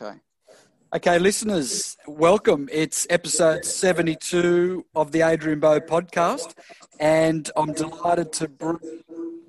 [0.00, 0.18] Okay.
[0.94, 2.66] Okay, listeners, welcome.
[2.72, 6.54] It's episode 72 of the Adrian Bo podcast,
[6.98, 8.78] and I'm delighted to bring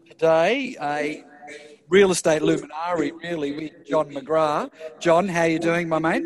[0.09, 1.23] today a
[1.87, 4.71] real estate luminary, really, with John McGrath.
[4.99, 6.25] John, how are you doing, my mate?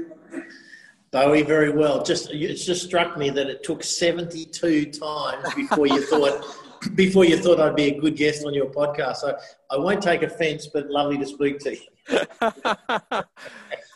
[1.12, 2.04] Bowie, very well.
[2.04, 6.44] Just it's just struck me that it took 72 times before you thought
[6.96, 9.18] before you thought I'd be a good guest on your podcast.
[9.18, 9.38] So
[9.70, 11.82] I won't take offence, but lovely to speak to you.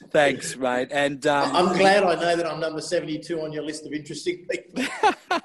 [0.09, 0.89] Thanks, mate.
[0.91, 4.46] And um, I'm glad I know that I'm number 72 on your list of interesting
[4.50, 4.83] people.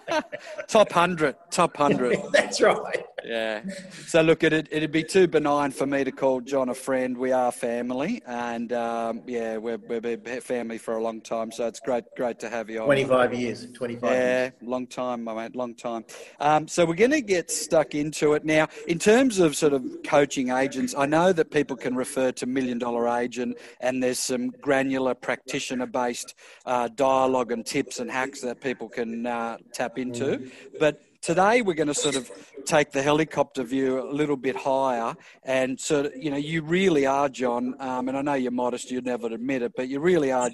[0.68, 2.18] top 100, top 100.
[2.32, 3.04] That's right.
[3.24, 3.62] Yeah.
[4.06, 7.16] So look, it'd, it'd be too benign for me to call John a friend.
[7.16, 11.50] We are family, and um, yeah, we've, we've been family for a long time.
[11.50, 12.86] So it's great, great to have you on.
[12.86, 13.66] 25 years.
[13.72, 14.52] 25 yeah, years.
[14.62, 16.04] long time, my mate, long time.
[16.38, 18.68] Um, so we're going to get stuck into it now.
[18.86, 22.78] In terms of sort of coaching agents, I know that people can refer to Million
[22.78, 28.60] Dollar Agent, and there's some granular practitioner based uh, dialogue and tips and hacks that
[28.60, 30.50] people can uh, tap into.
[30.78, 32.30] But today we're going to sort of
[32.64, 37.06] take the helicopter view a little bit higher and sort of, you know, you really
[37.06, 40.30] are, John, um, and I know you're modest, you'd never admit it, but you really
[40.30, 40.50] are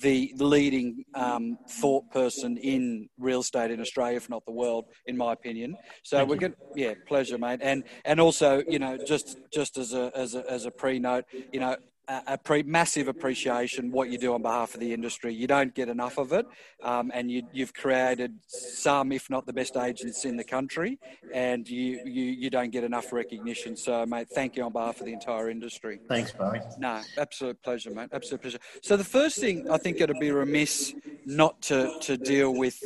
[0.00, 5.16] the leading um, thought person in real estate in Australia, if not the world, in
[5.16, 5.76] my opinion.
[6.02, 7.60] So Thank we're going, yeah, pleasure, mate.
[7.62, 11.24] And and also, you know, just just as a as a, as a pre note,
[11.52, 11.76] you know,
[12.08, 15.34] a, pre- massive appreciation what you do on behalf of the industry.
[15.34, 16.46] You don't get enough of it,
[16.82, 20.98] um, and you, you've created some, if not the best agents in the country,
[21.32, 23.76] and you, you you don't get enough recognition.
[23.76, 26.00] So, mate, thank you on behalf of the entire industry.
[26.08, 26.60] Thanks, Bowie.
[26.78, 28.10] No, absolute pleasure, mate.
[28.12, 28.58] Absolute pleasure.
[28.82, 30.94] So the first thing I think it'd be remiss
[31.26, 32.78] not to, to deal with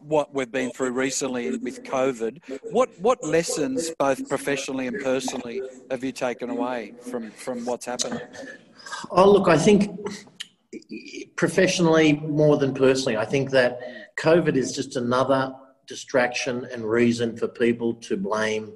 [0.00, 2.38] what we've been through recently with COVID.
[2.70, 8.20] What what lessons, both professionally and personally, have you taken away from from what's happened?
[9.10, 9.90] Oh, look, I think
[11.36, 13.80] professionally more than personally, I think that
[14.18, 15.54] COVID is just another
[15.86, 18.72] distraction and reason for people to blame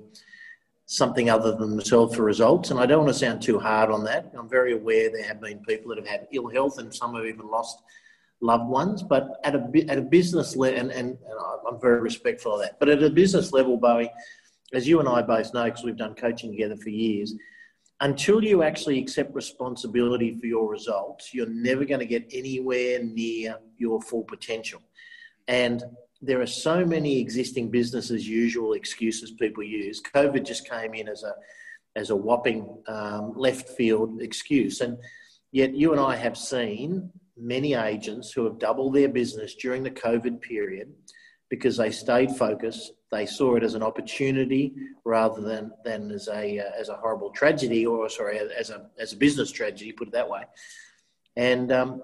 [0.86, 2.70] something other than themselves for results.
[2.70, 4.32] And I don't want to sound too hard on that.
[4.36, 7.26] I'm very aware there have been people that have had ill health and some have
[7.26, 7.80] even lost
[8.40, 9.02] loved ones.
[9.02, 11.38] But at a, at a business level, and, and, and
[11.68, 14.10] I'm very respectful of that, but at a business level, Bowie,
[14.72, 17.34] as you and I both know, because we've done coaching together for years,
[18.00, 23.56] until you actually accept responsibility for your results, you're never going to get anywhere near
[23.76, 24.80] your full potential.
[25.48, 25.84] And
[26.22, 30.02] there are so many existing business as usual excuses people use.
[30.14, 31.34] COVID just came in as a
[31.96, 34.96] as a whopping um, left field excuse, and
[35.50, 39.90] yet you and I have seen many agents who have doubled their business during the
[39.90, 40.92] COVID period
[41.50, 42.92] because they stayed focused.
[43.10, 44.72] They saw it as an opportunity
[45.04, 49.12] rather than than as a uh, as a horrible tragedy, or sorry, as a as
[49.12, 49.92] a business tragedy.
[49.92, 50.44] Put it that way.
[51.36, 52.02] And um,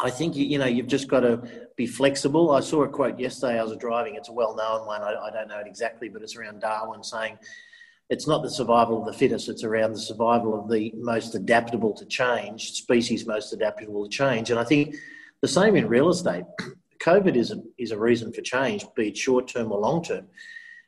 [0.00, 1.42] I think you, you know you've just got to
[1.76, 2.52] be flexible.
[2.52, 3.58] I saw a quote yesterday.
[3.58, 4.16] I was driving.
[4.16, 5.02] It's a well-known one.
[5.02, 7.38] I, I don't know it exactly, but it's around Darwin saying
[8.10, 9.48] it's not the survival of the fittest.
[9.48, 14.50] It's around the survival of the most adaptable to change species, most adaptable to change.
[14.50, 14.94] And I think
[15.40, 16.44] the same in real estate.
[17.00, 20.26] COVID is a, is a reason for change, be it short term or long term.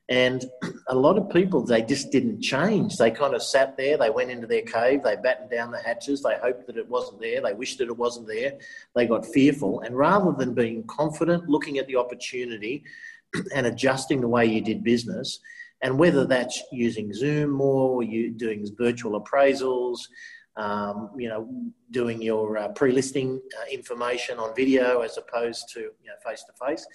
[0.09, 0.44] And
[0.89, 2.97] a lot of people, they just didn't change.
[2.97, 6.22] They kind of sat there, they went into their cave, they battened down the hatches,
[6.22, 8.55] they hoped that it wasn't there, they wished that it wasn't there,
[8.95, 9.81] they got fearful.
[9.81, 12.84] And rather than being confident, looking at the opportunity
[13.55, 15.41] and adjusting the way you did business,
[15.83, 19.99] and whether that's using Zoom more, you doing virtual appraisals,
[20.56, 21.49] um, you know,
[21.91, 26.67] doing your uh, pre-listing uh, information on video as opposed to you know face to
[26.67, 26.87] face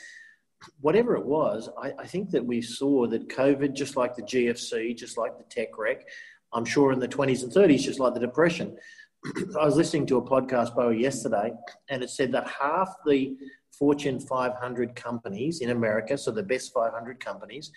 [0.79, 4.95] whatever it was, I, I, think that we saw that COVID, just like the GFC,
[4.95, 6.07] just like the tech wreck,
[6.53, 8.77] I'm sure in the 20s and 30s, just like the Depression.
[9.59, 11.53] I was listening to a podcast by yesterday,
[11.89, 13.35] and it said that half the
[13.71, 17.71] Fortune 500 companies in America, so the best 500 companies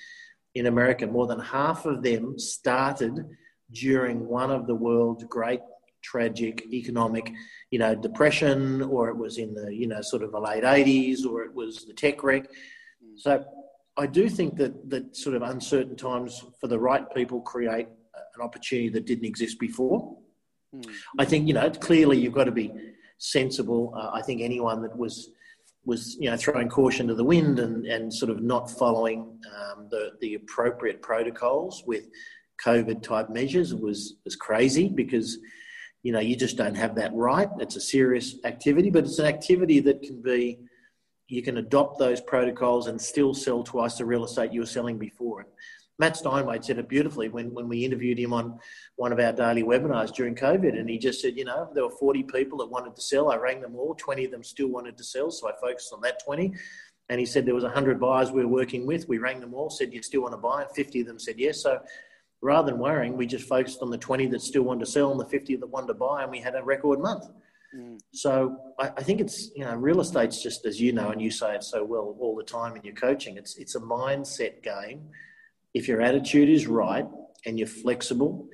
[0.55, 3.25] in America, more than half of them started
[3.73, 5.61] during one of the world's great
[6.04, 7.32] tragic economic,
[7.70, 11.26] you know, depression, or it was in the, you know, sort of the late 80s,
[11.26, 12.46] or it was the tech wreck.
[13.17, 13.44] So
[13.96, 17.88] I do think that that sort of uncertain times for the right people create
[18.37, 20.17] an opportunity that didn't exist before.
[20.75, 20.90] Mm.
[21.19, 22.73] I think you know clearly you've got to be
[23.19, 23.94] sensible.
[23.96, 25.31] Uh, I think anyone that was
[25.84, 29.88] was you know throwing caution to the wind and, and sort of not following um,
[29.90, 32.08] the the appropriate protocols with
[32.64, 35.38] COVID type measures was was crazy because
[36.05, 37.49] you know you just don't have that right.
[37.59, 40.61] It's a serious activity, but it's an activity that can be
[41.27, 44.99] you can adopt those protocols and still sell twice the real estate you were selling
[44.99, 45.49] before and
[45.99, 48.59] Matt Steinway said it beautifully when, when we interviewed him on
[48.97, 50.79] one of our daily webinars during COVID.
[50.79, 53.31] And he just said, you know, there were 40 people that wanted to sell.
[53.31, 53.95] I rang them all.
[53.95, 55.31] 20 of them still wanted to sell.
[55.31, 56.53] So I focused on that 20.
[57.11, 59.09] And he said there was 100 buyers we were working with.
[59.09, 60.62] We rang them all, said, you still want to buy?
[60.62, 61.62] And 50 of them said yes.
[61.62, 61.79] So
[62.44, 65.19] rather than worrying, we just focused on the 20 that still wanted to sell and
[65.19, 66.23] the 50 that wanted to buy.
[66.23, 67.25] And we had a record month.
[67.75, 67.99] Mm.
[68.12, 71.31] So I, I, think it's you know real estate's just as you know and you
[71.31, 73.37] say it so well all the time in your coaching.
[73.37, 75.08] It's it's a mindset game.
[75.73, 77.06] If your attitude is right
[77.46, 78.46] and you're flexible,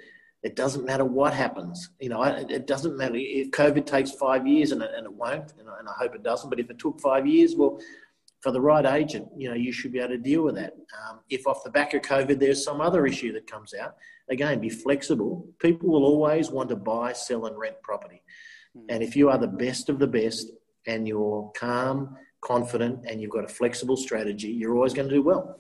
[0.43, 1.91] it doesn't matter what happens.
[2.01, 5.53] You know, it doesn't matter if COVID takes five years and it, and it won't,
[5.59, 6.49] and I, and I hope it doesn't.
[6.49, 7.79] But if it took five years, well,
[8.41, 10.73] for the right agent, you know, you should be able to deal with that.
[10.73, 13.97] Um, if off the back of COVID there's some other issue that comes out,
[14.31, 15.47] again, be flexible.
[15.59, 18.23] People will always want to buy, sell, and rent property.
[18.75, 18.87] Hmm.
[18.89, 20.51] And if you are the best of the best
[20.87, 25.23] and you're calm, confident, and you've got a flexible strategy, you're always going to do
[25.23, 25.59] well.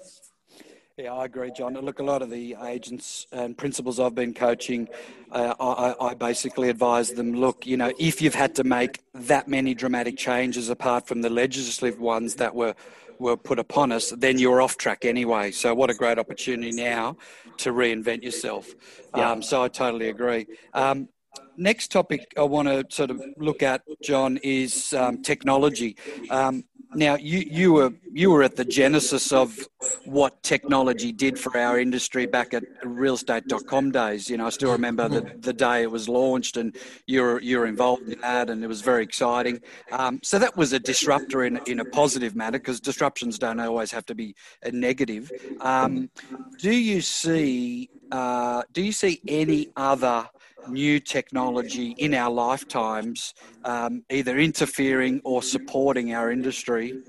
[1.00, 1.72] Yeah, I agree, John.
[1.72, 4.86] Look, a lot of the agents and principals I've been coaching,
[5.32, 9.48] uh, I, I, basically advise them look, you know, if you've had to make that
[9.48, 12.74] many dramatic changes apart from the legislative ones that were,
[13.18, 15.52] were put upon us, then you're off track anyway.
[15.52, 17.16] So, what a great opportunity now
[17.58, 18.74] to reinvent yourself.
[19.16, 19.30] Yeah.
[19.30, 20.48] Um, so, I totally agree.
[20.74, 21.08] Um,
[21.56, 25.96] next topic I want to sort of look at, John, is um, technology.
[26.28, 26.64] Um,
[26.94, 29.56] now, you, you were you were at the genesis of
[30.04, 34.28] what technology did for our industry back at realestate.com days.
[34.28, 36.76] You know, I still remember the, the day it was launched, and
[37.06, 39.60] you're you're involved in that, and it was very exciting.
[39.92, 43.92] Um, so that was a disruptor in in a positive manner because disruptions don't always
[43.92, 44.34] have to be
[44.64, 45.30] a negative.
[45.60, 46.10] Um,
[46.58, 50.28] do you see uh, do you see any other
[50.68, 53.34] new technology in our lifetimes,
[53.64, 57.02] um, either interfering or supporting our industry,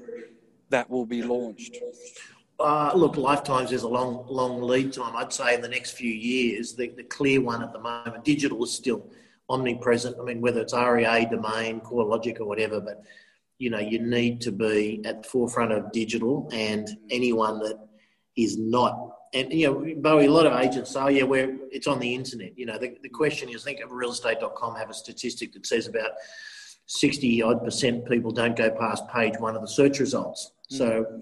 [0.70, 1.78] that will be launched?
[2.60, 5.16] Uh, look, lifetimes is a long, long lead time.
[5.16, 8.64] I'd say in the next few years, the, the clear one at the moment, digital
[8.64, 9.10] is still
[9.50, 10.16] omnipresent.
[10.20, 13.04] I mean, whether it's REA, Domain, CoreLogic, or whatever, but
[13.58, 17.78] you know, you need to be at the forefront of digital, and anyone that
[18.36, 21.88] is not and you know, Bowie, a lot of agents say, oh yeah, where it's
[21.88, 22.58] on the internet.
[22.58, 25.88] You know, the, the question is, I think of realestate.com have a statistic that says
[25.88, 26.12] about
[26.88, 30.52] 60 odd percent people don't go past page one of the search results.
[30.74, 30.78] Mm.
[30.78, 31.22] So,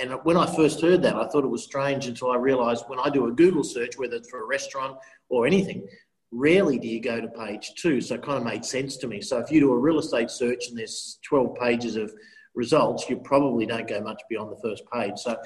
[0.00, 2.98] and when I first heard that, I thought it was strange until I realized when
[2.98, 4.98] I do a Google search, whether it's for a restaurant
[5.30, 5.86] or anything,
[6.30, 8.02] rarely do you go to page two.
[8.02, 9.22] So it kind of made sense to me.
[9.22, 12.12] So if you do a real estate search and there's 12 pages of
[12.54, 15.16] results, you probably don't go much beyond the first page.
[15.16, 15.36] So,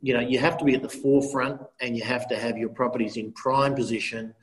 [0.00, 2.68] you know, you have to be at the forefront and you have to have your
[2.68, 4.34] properties in prime position.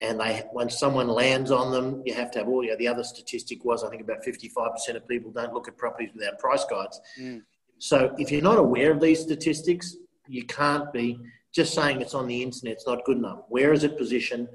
[0.00, 2.64] And they, when someone lands on them, you have to have all.
[2.64, 5.76] You know, the other statistic was, I think, about 55% of people don't look at
[5.76, 7.00] properties without price guides.
[7.20, 7.42] Mm.
[7.78, 9.96] So if you're not aware of these statistics,
[10.28, 11.18] you can't be
[11.52, 12.74] just saying it's on the internet.
[12.74, 13.40] It's not good enough.
[13.48, 14.48] Where is it positioned?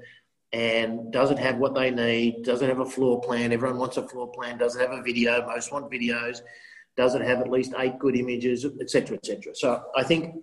[0.52, 2.42] And does it have what they need?
[2.42, 3.52] Does it have a floor plan?
[3.52, 4.58] Everyone wants a floor plan.
[4.58, 5.46] Does it have a video?
[5.46, 6.40] Most want videos.
[6.96, 9.54] Does it have at least eight good images, etc., etc.?
[9.54, 10.36] So I think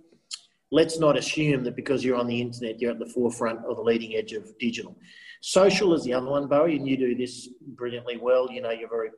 [0.72, 3.82] let's not assume that because you're on the internet, you're at the forefront or the
[3.82, 4.96] leading edge of digital.
[5.42, 8.50] Social is the other one, Bowie, and you do this brilliantly well.
[8.52, 9.10] You know, you're very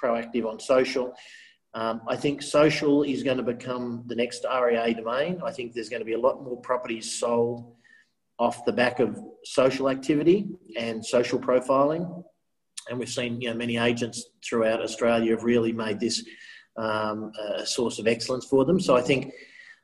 [0.00, 1.14] proactive on social.
[1.74, 5.40] Um, I think social is going to become the next REA Domain.
[5.44, 7.74] I think there's going to be a lot more properties sold
[8.38, 10.46] off the back of social activity
[10.76, 12.24] and social profiling.
[12.88, 16.24] And we've seen, you know, many agents throughout Australia have really made this
[16.76, 18.80] um, a source of excellence for them.
[18.80, 19.32] So I think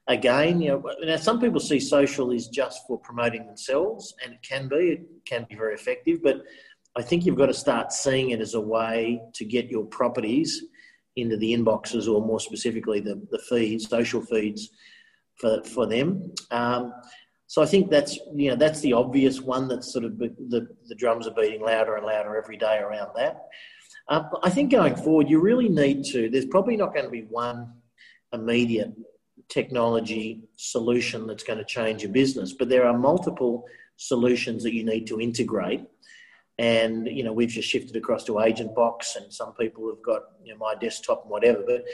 [0.08, 4.42] again, you know, now some people see social is just for promoting themselves, and it
[4.42, 6.42] can be, it can be very effective, but
[6.96, 10.64] I think you've got to start seeing it as a way to get your properties
[11.16, 14.70] into the inboxes, or more specifically, the, the feeds, social feeds
[15.36, 16.32] for, for them.
[16.50, 16.92] Um,
[17.46, 19.66] so I think that's you know that's the obvious one.
[19.66, 23.48] That's sort of the the drums are beating louder and louder every day around that.
[24.10, 26.28] Uh, I think going forward, you really need to.
[26.28, 27.72] There's probably not going to be one
[28.32, 28.92] immediate
[29.48, 32.52] technology solution that's going to change your business.
[32.52, 33.64] But there are multiple
[33.96, 35.84] solutions that you need to integrate.
[36.58, 40.22] And you know, we've just shifted across to Agent Box, and some people have got
[40.44, 41.62] you know, my desktop and whatever.
[41.64, 41.84] But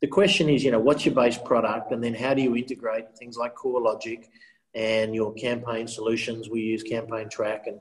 [0.00, 3.16] the question is, you know, what's your base product, and then how do you integrate
[3.18, 4.26] things like CoreLogic
[4.74, 6.48] and your campaign solutions?
[6.48, 7.80] We use Campaign Track, and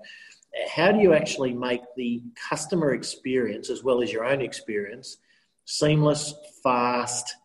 [0.69, 5.17] how do you actually make the customer experience as well as your own experience
[5.65, 7.35] seamless, fast,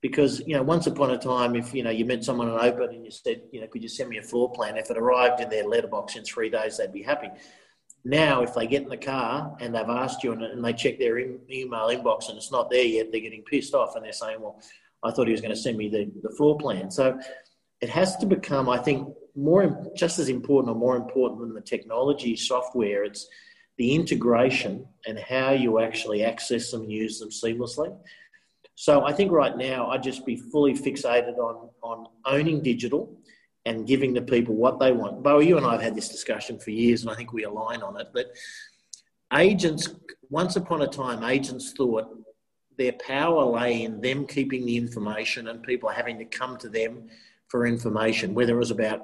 [0.00, 2.90] because you know once upon a time if you know you met someone on open
[2.94, 4.76] and you said you know could you send me a floor plan?
[4.76, 7.30] If it arrived in their letterbox in three days they'd be happy.
[8.04, 10.98] Now if they get in the car and they've asked you and, and they check
[10.98, 14.40] their email inbox and it's not there yet they're getting pissed off and they're saying
[14.40, 14.60] well
[15.04, 16.90] i thought he was going to send me the, the floor plan.
[16.90, 17.18] So
[17.80, 21.60] it has to become i think more just as important or more important than the
[21.60, 23.28] technology software, it's
[23.78, 27.96] the integration and how you actually access them use them seamlessly.
[28.74, 33.16] So I think right now I'd just be fully fixated on on owning digital
[33.64, 35.22] and giving the people what they want.
[35.22, 37.82] Bo, you and I have had this discussion for years, and I think we align
[37.82, 38.08] on it.
[38.12, 38.32] But
[39.32, 39.88] agents,
[40.30, 42.08] once upon a time, agents thought
[42.76, 47.08] their power lay in them keeping the information and people having to come to them
[47.52, 49.02] for information, whether it was about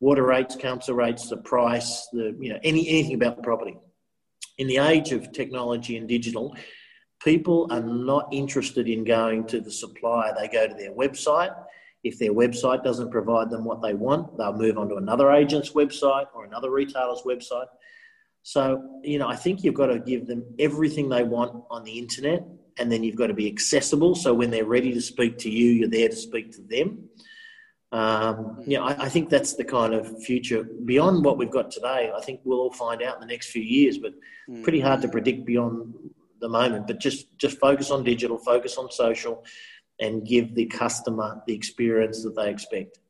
[0.00, 3.76] water rates, council rates, the price, the you know any anything about the property.
[4.58, 6.54] In the age of technology and digital,
[7.24, 10.34] people are not interested in going to the supplier.
[10.38, 11.54] They go to their website.
[12.04, 15.70] If their website doesn't provide them what they want, they'll move on to another agent's
[15.70, 17.66] website or another retailer's website.
[18.42, 21.98] So, you know, I think you've got to give them everything they want on the
[21.98, 22.42] internet
[22.78, 24.14] and then you've got to be accessible.
[24.14, 27.10] So when they're ready to speak to you, you're there to speak to them.
[27.92, 32.12] Um, yeah, I, I, think that's the kind of future beyond what we've got today.
[32.16, 34.12] I think we'll all find out in the next few years, but
[34.48, 34.62] mm.
[34.62, 35.92] pretty hard to predict beyond
[36.40, 36.86] the moment.
[36.86, 39.44] But just just focus on digital, focus on social,
[39.98, 43.00] and give the customer the experience that they expect.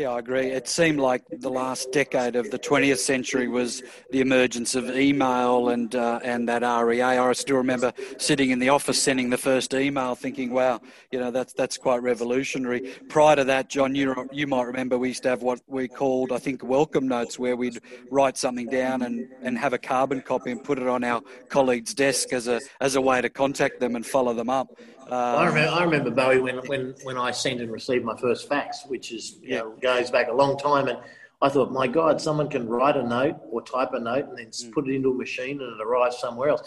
[0.00, 0.46] Yeah, I agree.
[0.46, 5.68] It seemed like the last decade of the 20th century was the emergence of email
[5.68, 7.02] and uh, and that REA.
[7.02, 10.80] I still remember sitting in the office sending the first email, thinking, "Wow,
[11.10, 12.80] you know that's that's quite revolutionary."
[13.10, 16.32] Prior to that, John, you you might remember we used to have what we called,
[16.32, 17.78] I think, welcome notes, where we'd
[18.10, 21.92] write something down and, and have a carbon copy and put it on our colleague's
[21.92, 24.68] desk as a as a way to contact them and follow them up.
[25.14, 28.84] I remember, I remember Bowie when, when, when I sent and received my first fax,
[28.86, 30.98] which is you know goes back a long time, and
[31.42, 34.48] I thought, my God, someone can write a note or type a note and then
[34.48, 34.72] mm.
[34.72, 36.62] put it into a machine and it arrives somewhere else.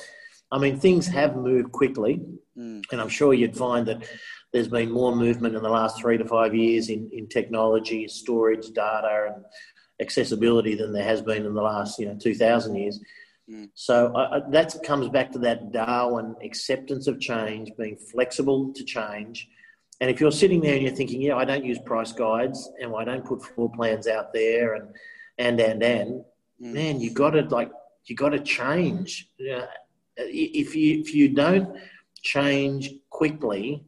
[0.52, 2.22] I mean, things have moved quickly,
[2.58, 2.84] mm.
[2.92, 4.08] and I'm sure you'd find that
[4.52, 8.70] there's been more movement in the last three to five years in, in technology, storage,
[8.72, 9.46] data, and
[10.00, 13.00] accessibility than there has been in the last you know 2,000 years.
[13.50, 13.70] Mm.
[13.74, 19.48] So uh, that comes back to that Darwin acceptance of change, being flexible to change.
[20.02, 22.96] And if you're sitting there and you're thinking, yeah, I don't use price guides and
[22.96, 24.90] I don't put floor plans out there and
[25.38, 26.26] and and and,
[26.62, 26.74] mm.
[26.74, 27.72] man, you got to like
[28.06, 29.30] you got to change.
[30.18, 31.78] if you if you don't
[32.22, 33.84] change quickly,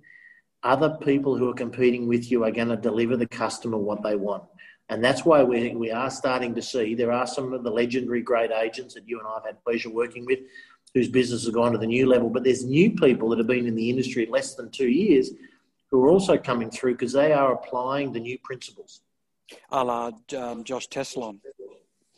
[0.63, 4.15] other people who are competing with you are going to deliver the customer what they
[4.15, 4.43] want.
[4.89, 8.21] And that's why we, we are starting to see there are some of the legendary
[8.21, 10.39] great agents that you and I have had pleasure working with
[10.93, 12.29] whose business has gone to the new level.
[12.29, 15.31] But there's new people that have been in the industry less than two years
[15.89, 19.01] who are also coming through because they are applying the new principles.
[19.71, 21.39] A la um, Josh Tesolin.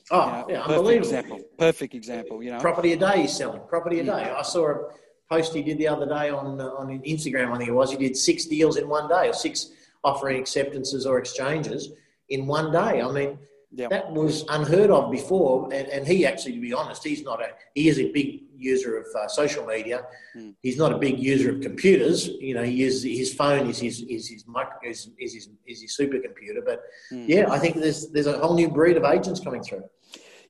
[0.09, 1.41] Oh, you know, yeah, perfect example.
[1.57, 2.41] Perfect example.
[2.41, 3.61] You know, property a day he's selling.
[3.67, 4.21] Property a day.
[4.21, 4.37] Yeah.
[4.37, 4.89] I saw a
[5.29, 7.51] post he did the other day on uh, on Instagram.
[7.51, 7.91] I think it was.
[7.91, 9.71] He did six deals in one day, or six
[10.05, 11.89] offering acceptances or exchanges
[12.29, 13.01] in one day.
[13.01, 13.37] I mean,
[13.71, 13.89] yep.
[13.89, 15.65] that was unheard of before.
[15.73, 18.97] And, and he actually, to be honest, he's not a, he is a big user
[18.97, 20.05] of uh, social media.
[20.35, 20.55] Mm.
[20.61, 22.27] He's not a big user of computers.
[22.27, 25.81] You know, he uses his phone is his, is his micro, is, is his, is
[25.81, 26.65] his supercomputer.
[26.65, 26.81] But
[27.11, 27.27] mm.
[27.27, 29.83] yeah, I think there's, there's a whole new breed of agents coming through.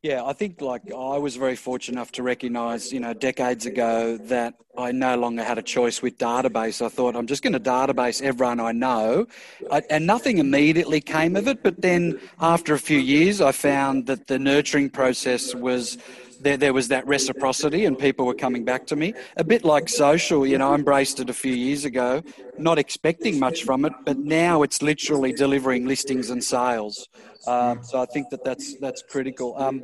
[0.07, 4.15] Yeah, I think like I was very fortunate enough to recognise, you know, decades ago
[4.15, 6.81] that I no longer had a choice with database.
[6.81, 9.27] I thought I'm just going to database everyone I know,
[9.69, 11.61] I, and nothing immediately came of it.
[11.61, 15.97] But then after a few years, I found that the nurturing process was
[16.41, 19.13] there, there was that reciprocity and people were coming back to me.
[19.37, 22.23] A bit like social, you know, I embraced it a few years ago,
[22.57, 27.07] not expecting much from it, but now it's literally delivering listings and sales.
[27.45, 29.55] Um, so I think that that's, that's critical.
[29.57, 29.83] Um,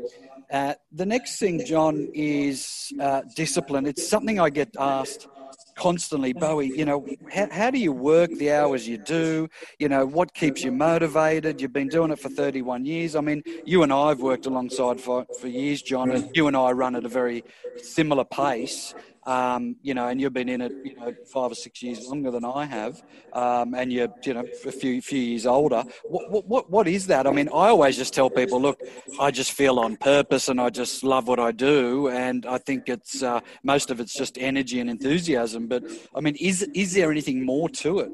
[0.51, 3.85] uh, the next thing, John, is uh, discipline.
[3.85, 5.27] It's something I get asked
[5.75, 9.47] constantly, Bowie, you know, how, how do you work the hours you do?
[9.79, 11.61] You know, what keeps you motivated?
[11.61, 13.15] You've been doing it for 31 years.
[13.15, 16.55] I mean, you and I have worked alongside for, for years, John, and you and
[16.55, 17.43] I run at a very
[17.77, 18.93] similar pace
[19.25, 22.31] um, you know, and you've been in it, you know, five or six years longer
[22.31, 23.01] than I have,
[23.33, 25.83] um, and you're, you know, a few few years older.
[26.03, 27.27] What, what what is that?
[27.27, 28.79] I mean, I always just tell people, look,
[29.19, 32.89] I just feel on purpose, and I just love what I do, and I think
[32.89, 35.67] it's uh, most of it's just energy and enthusiasm.
[35.67, 35.83] But
[36.15, 38.11] I mean, is is there anything more to it?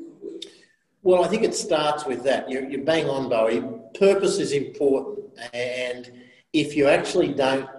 [1.02, 2.50] Well, I think it starts with that.
[2.50, 3.64] You're, you're bang on, Bowie.
[3.98, 5.20] Purpose is important,
[5.54, 6.12] and
[6.54, 7.70] if you actually don't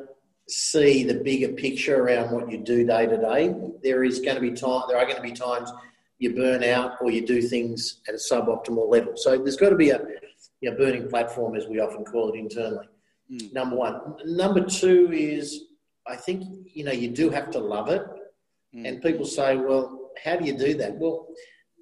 [0.51, 4.41] see the bigger picture around what you do day to day, there is going to
[4.41, 4.83] be time.
[4.89, 5.73] There are going to be times
[6.19, 9.13] you burn out or you do things at a suboptimal level.
[9.17, 10.01] So there's got to be a
[10.61, 12.87] you know, burning platform, as we often call it internally.
[13.33, 13.53] Mm.
[13.53, 14.17] Number one.
[14.25, 15.65] Number two is
[16.07, 18.03] I think you know you do have to love it,
[18.75, 18.87] mm.
[18.87, 20.97] and people say, well, how do you do that?
[20.97, 21.29] Well,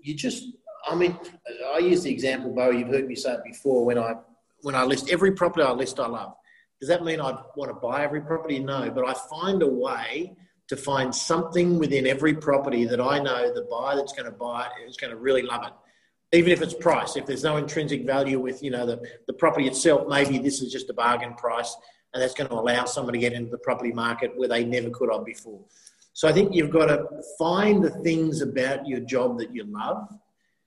[0.03, 0.45] you just.
[0.87, 1.19] I mean,
[1.75, 2.71] I use the example, Bo.
[2.71, 4.15] You've heard me say it before when I
[4.63, 6.35] when I list every property I list, I love.
[6.81, 8.59] Does that mean I want to buy every property?
[8.61, 10.37] No, but I find a way
[10.69, 14.67] to find something within every property that I know the buyer that's going to buy
[14.67, 15.73] it is going to really love it.
[16.37, 19.67] Even if it's price, if there's no intrinsic value with you know the, the property
[19.67, 21.75] itself, maybe this is just a bargain price,
[22.13, 24.91] and that's going to allow someone to get into the property market where they never
[24.91, 25.61] could have before.
[26.13, 27.07] So I think you've got to
[27.39, 30.07] find the things about your job that you love,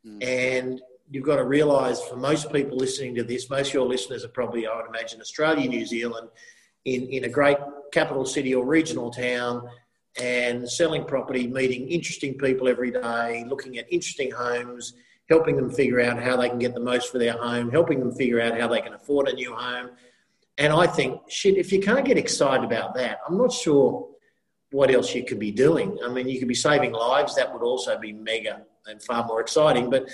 [0.05, 0.23] mm.
[0.25, 4.23] and you've got to realise for most people listening to this, most of your listeners
[4.23, 6.29] are probably, I would imagine, Australia, New Zealand,
[6.85, 7.57] in, in a great
[7.91, 9.69] capital city or regional town
[10.19, 14.93] and selling property, meeting interesting people every day, looking at interesting homes,
[15.29, 18.13] helping them figure out how they can get the most for their home, helping them
[18.13, 19.89] figure out how they can afford a new home.
[20.57, 24.07] And I think, shit, if you can't get excited about that, I'm not sure
[24.71, 25.97] what else you could be doing.
[26.03, 29.41] I mean, you could be saving lives, that would also be mega and far more
[29.41, 29.89] exciting.
[29.89, 30.09] But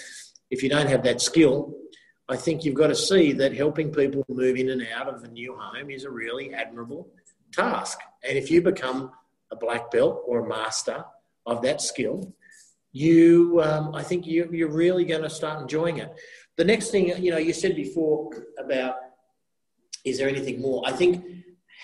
[0.49, 1.73] if you don't have that skill,
[2.29, 5.27] I think you've got to see that helping people move in and out of a
[5.27, 7.09] new home is a really admirable
[7.53, 7.99] task.
[8.27, 9.11] And if you become
[9.51, 11.05] a black belt or a master
[11.45, 12.33] of that skill,
[12.91, 16.13] you, um, I think you, you're really going to start enjoying it.
[16.57, 18.95] The next thing, you know, you said before about
[20.03, 20.83] is there anything more?
[20.85, 21.23] I think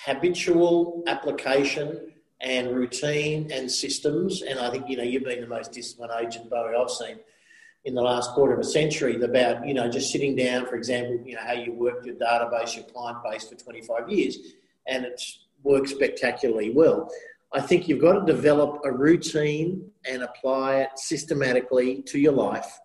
[0.05, 5.71] habitual application and routine and systems, and I think, you know, you've been the most
[5.71, 7.19] disciplined agent, Bowie, I've seen
[7.85, 11.19] in the last quarter of a century about, you know, just sitting down, for example,
[11.25, 14.37] you know, how you worked your database, your client base for 25 years,
[14.87, 17.09] and it's worked spectacularly well.
[17.53, 22.79] I think you've got to develop a routine and apply it systematically to your life.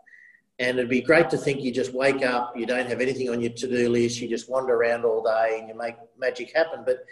[0.58, 3.40] And it'd be great to think you just wake up, you don't have anything on
[3.40, 6.82] your to do list, you just wander around all day and you make magic happen.
[6.84, 7.04] But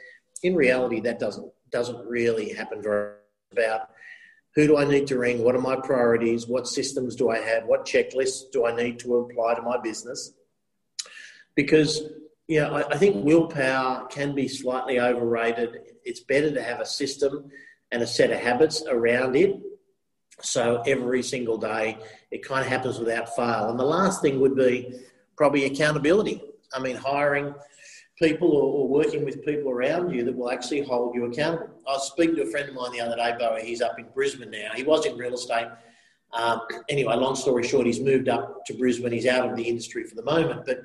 [0.42, 3.12] in reality, that doesn't doesn't really happen very
[3.52, 3.90] about
[4.56, 5.44] who do I need to ring?
[5.44, 6.48] What are my priorities?
[6.48, 7.66] What systems do I have?
[7.66, 10.32] What checklists do I need to apply to my business?
[11.54, 12.02] Because
[12.48, 15.76] yeah, I, I think willpower can be slightly overrated.
[16.04, 17.50] It's better to have a system
[17.92, 19.60] and a set of habits around it.
[20.40, 21.98] So every single day,
[22.30, 23.68] it kind of happens without fail.
[23.68, 25.00] And the last thing would be
[25.36, 26.42] probably accountability.
[26.72, 27.54] I mean, hiring
[28.18, 31.68] people or, or, working with people around you that will actually hold you accountable.
[31.86, 33.64] I was speaking to a friend of mine the other day, Bowie.
[33.64, 34.70] He's up in Brisbane now.
[34.74, 35.66] He was in real estate.
[36.32, 39.12] Um, anyway, long story short, he's moved up to Brisbane.
[39.12, 40.80] He's out of the industry for the moment, but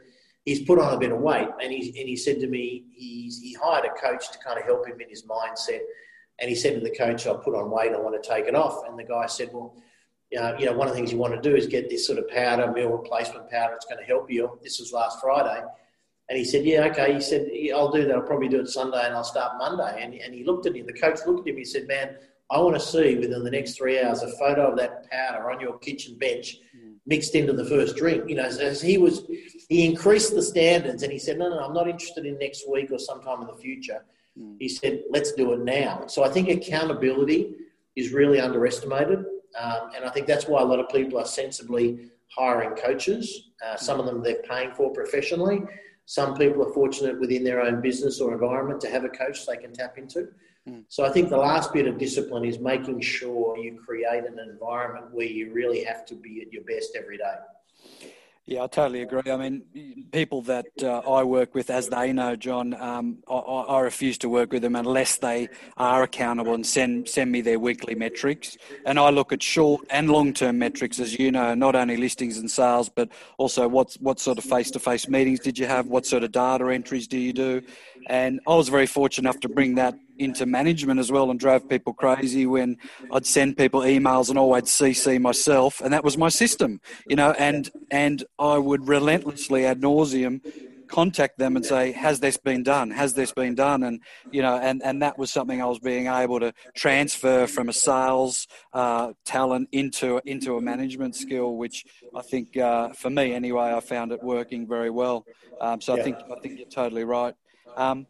[0.45, 3.39] he's put on a bit of weight, and he and he said to me, he's
[3.39, 5.79] he hired a coach to kind of help him in his mindset,
[6.39, 8.55] and he said to the coach, "I put on weight, I want to take it
[8.55, 9.75] off," and the guy said, "Well."
[10.39, 12.17] Uh, you know, one of the things you want to do is get this sort
[12.17, 13.73] of powder, meal replacement powder.
[13.73, 14.57] It's going to help you.
[14.63, 15.61] This was last Friday.
[16.29, 17.13] And he said, Yeah, okay.
[17.13, 18.15] He said, I'll do that.
[18.15, 20.01] I'll probably do it Sunday and I'll start Monday.
[20.01, 22.15] And, and he looked at him, the coach looked at him, he said, Man,
[22.49, 25.59] I want to see within the next three hours a photo of that powder on
[25.59, 26.57] your kitchen bench
[27.05, 28.29] mixed into the first drink.
[28.29, 29.23] You know, as he was,
[29.69, 32.91] he increased the standards and he said, no, no, I'm not interested in next week
[32.91, 34.03] or sometime in the future.
[34.59, 36.05] He said, let's do it now.
[36.07, 37.53] So I think accountability
[37.95, 39.19] is really underestimated.
[39.59, 43.49] Um, and I think that's why a lot of people are sensibly hiring coaches.
[43.65, 45.63] Uh, some of them they're paying for professionally.
[46.05, 49.57] Some people are fortunate within their own business or environment to have a coach they
[49.57, 50.27] can tap into.
[50.67, 50.85] Mm.
[50.89, 55.13] So I think the last bit of discipline is making sure you create an environment
[55.13, 58.09] where you really have to be at your best every day.
[58.51, 59.31] Yeah, I totally agree.
[59.31, 63.79] I mean, people that uh, I work with, as they know, John, um, I, I,
[63.79, 67.95] refuse to work with them unless they are accountable and send send me their weekly
[67.95, 68.57] metrics.
[68.85, 72.39] And I look at short and long term metrics, as you know, not only listings
[72.39, 75.87] and sales, but also what what sort of face to face meetings did you have?
[75.87, 77.61] What sort of data entries do you do?
[78.07, 81.67] And I was very fortunate enough to bring that into management as well and drove
[81.67, 82.77] people crazy when
[83.11, 87.31] I'd send people emails and always CC myself, and that was my system, you know.
[87.31, 90.41] And and I would relentlessly ad nauseum
[90.91, 92.91] contact them and say, "Has this been done?
[92.91, 96.07] Has this been done?" And you know, and and that was something I was being
[96.07, 102.21] able to transfer from a sales uh, talent into into a management skill, which I
[102.21, 105.25] think uh, for me anyway, I found it working very well.
[105.59, 106.01] Um, so yeah.
[106.01, 107.33] I think I think you're totally right.
[107.75, 108.07] Um,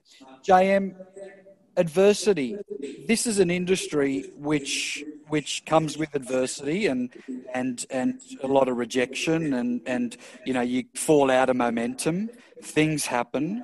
[0.47, 0.95] JM,
[1.77, 2.57] adversity.
[3.07, 7.09] This is an industry which which comes with adversity and
[7.53, 12.29] and and a lot of rejection and and you know you fall out of momentum.
[12.61, 13.63] Things happen.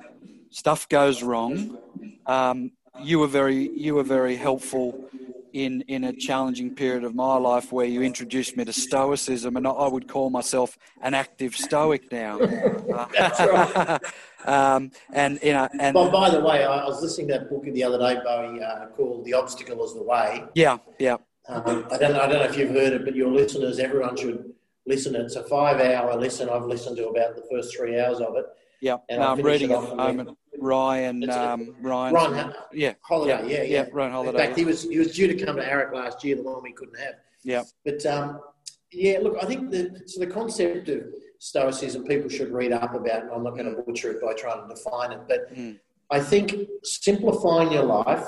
[0.50, 1.78] Stuff goes wrong.
[2.26, 5.08] Um, you were very you were very helpful
[5.52, 9.66] in in a challenging period of my life where you introduced me to stoicism, and
[9.66, 12.38] I would call myself an active stoic now.
[13.18, 14.00] That's right.
[14.44, 17.64] um, and you know, and well, by the way, I was listening to that book
[17.64, 21.16] the other day, Bowie, uh, called "The Obstacle Is the Way." Yeah, yeah.
[21.48, 22.20] Um, I don't know.
[22.20, 24.52] I don't know if you've heard it, but your listeners, everyone should
[24.86, 25.14] listen.
[25.16, 26.48] It's a five-hour listen.
[26.48, 28.46] I've listened to about the first three hours of it.
[28.80, 30.38] Yeah, no, I'm reading it at the moment.
[30.60, 34.38] Ryan, um, Ryan, Ryan, yeah, Holiday, yeah, yeah, yeah, Ryan Holiday.
[34.38, 36.62] In fact, he was he was due to come to AREC last year, the one
[36.62, 37.14] we couldn't have.
[37.42, 38.40] Yeah, but um,
[38.92, 41.02] yeah, look, I think the so the concept of
[41.38, 43.22] stoicism people should read up about.
[43.22, 45.78] And I'm not going to butcher it by trying to define it, but Mm.
[46.10, 48.26] I think simplifying your life.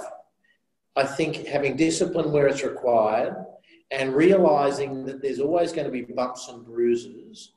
[0.97, 3.35] I think having discipline where it's required,
[3.91, 7.53] and realizing that there's always going to be bumps and bruises.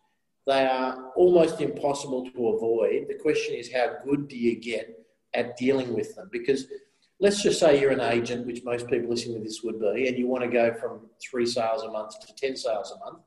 [0.46, 3.06] They are almost impossible to avoid.
[3.08, 5.00] The question is, how good do you get
[5.34, 6.30] at dealing with them?
[6.32, 6.68] Because
[7.20, 10.18] let's just say you're an agent, which most people listening to this would be, and
[10.18, 13.20] you want to go from three sales a month to 10 sales a month.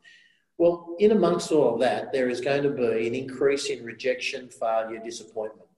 [0.59, 4.49] Well, in amongst all of that, there is going to be an increase in rejection,
[4.49, 5.69] failure, disappointment.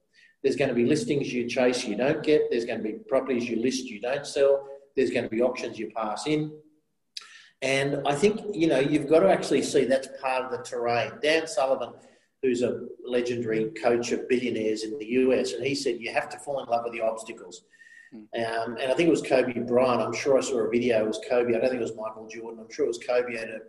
[0.43, 2.43] There's going to be listings you chase you don't get.
[2.49, 4.67] There's going to be properties you list you don't sell.
[4.95, 6.51] There's going to be options you pass in.
[7.61, 11.11] And I think, you know, you've got to actually see that's part of the terrain.
[11.21, 11.93] Dan Sullivan,
[12.41, 16.39] who's a legendary coach of billionaires in the US, and he said you have to
[16.39, 17.63] fall in love with the obstacles.
[18.13, 20.01] Um, and I think it was Kobe Bryant.
[20.01, 21.03] I'm sure I saw a video.
[21.03, 21.55] It was Kobe.
[21.55, 22.59] I don't think it was Michael Jordan.
[22.59, 23.59] I'm sure it was Kobe at a,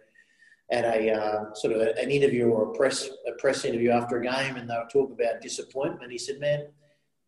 [0.70, 4.18] at a uh, sort of a, an interview or a press a press interview after
[4.18, 6.12] a game, and they were talking about disappointment.
[6.12, 6.68] He said, "Man,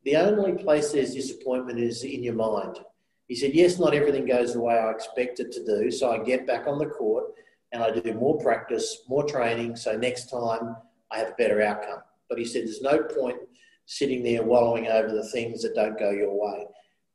[0.05, 2.79] the only place there's disappointment is in your mind."
[3.28, 5.90] He said, Yes, not everything goes the way I expect it to do.
[5.90, 7.26] So I get back on the court
[7.72, 9.76] and I do more practice, more training.
[9.76, 10.76] So next time
[11.11, 12.02] I have a better outcome.
[12.28, 13.38] But he said, There's no point
[13.87, 16.66] sitting there wallowing over the things that don't go your way.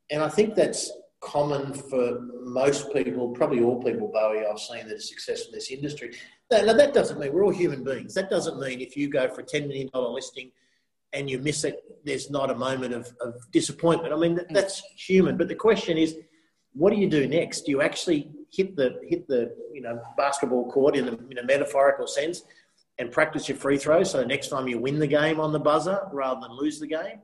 [0.09, 0.91] And I think that's
[1.21, 5.71] common for most people, probably all people, Bowie, I've seen that are successful in this
[5.71, 6.13] industry.
[6.51, 8.13] Now, that doesn't mean we're all human beings.
[8.13, 10.51] That doesn't mean if you go for a $10 million listing
[11.13, 14.13] and you miss it, there's not a moment of, of disappointment.
[14.13, 15.37] I mean, that, that's human.
[15.37, 16.17] But the question is,
[16.73, 17.61] what do you do next?
[17.61, 21.43] Do you actually hit the hit the you know basketball court in a, in a
[21.43, 22.43] metaphorical sense
[22.99, 26.07] and practice your free throws so next time you win the game on the buzzer
[26.11, 27.19] rather than lose the game?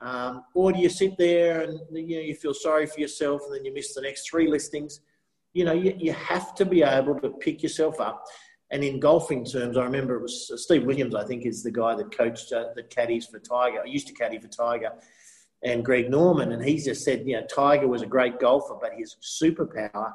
[0.00, 3.54] Um, or do you sit there and you know you feel sorry for yourself and
[3.54, 5.00] then you miss the next three listings?
[5.54, 8.24] You know, you, you have to be able to pick yourself up
[8.70, 11.70] and in golfing terms, I remember it was uh, Steve Williams, I think, is the
[11.70, 13.80] guy that coached uh, the caddies for Tiger.
[13.80, 14.92] I used to caddy for Tiger
[15.62, 16.52] and Greg Norman.
[16.52, 20.12] And he just said, you know, Tiger was a great golfer, but his superpower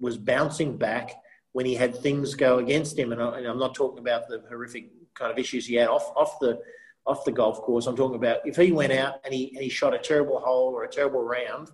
[0.00, 1.14] was bouncing back
[1.52, 3.12] when he had things go against him.
[3.12, 6.38] And, I, am not talking about the horrific kind of issues he had off, off
[6.40, 6.60] the
[7.06, 7.86] off the golf course.
[7.86, 10.72] I'm talking about if he went out and he, and he shot a terrible hole
[10.72, 11.70] or a terrible round,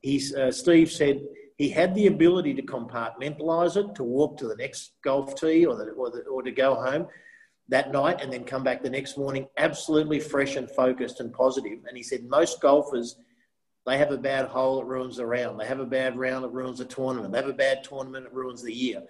[0.00, 1.20] he's, uh, Steve said
[1.58, 5.76] he had the ability to compartmentalize it, to walk to the next golf tee or,
[5.76, 7.08] the, or, the, or to go home
[7.68, 11.80] that night and then come back the next morning absolutely fresh and focused and positive.
[11.88, 13.16] And he said most golfers,
[13.86, 15.58] they have a bad hole that ruins the round.
[15.58, 17.32] They have a bad round that ruins the tournament.
[17.32, 19.02] They have a bad tournament that ruins the year.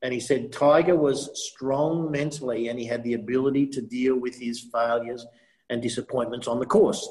[0.00, 4.38] And he said Tiger was strong mentally and he had the ability to deal with
[4.38, 5.26] his failures
[5.68, 7.06] and disappointments on the course.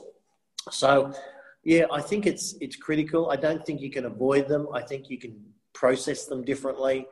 [0.72, 1.14] So,
[1.64, 3.30] yeah, I think it's it's critical.
[3.30, 4.68] I don't think you can avoid them.
[4.74, 5.36] I think you can
[5.74, 7.08] process them differently.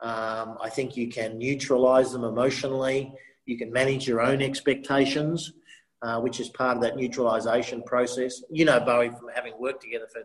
[0.00, 3.12] Um, I think you can neutralize them emotionally.
[3.46, 5.52] You can manage your own expectations,
[6.02, 8.42] uh, which is part of that neutralization process.
[8.50, 10.22] You know, Bowie, from having worked together for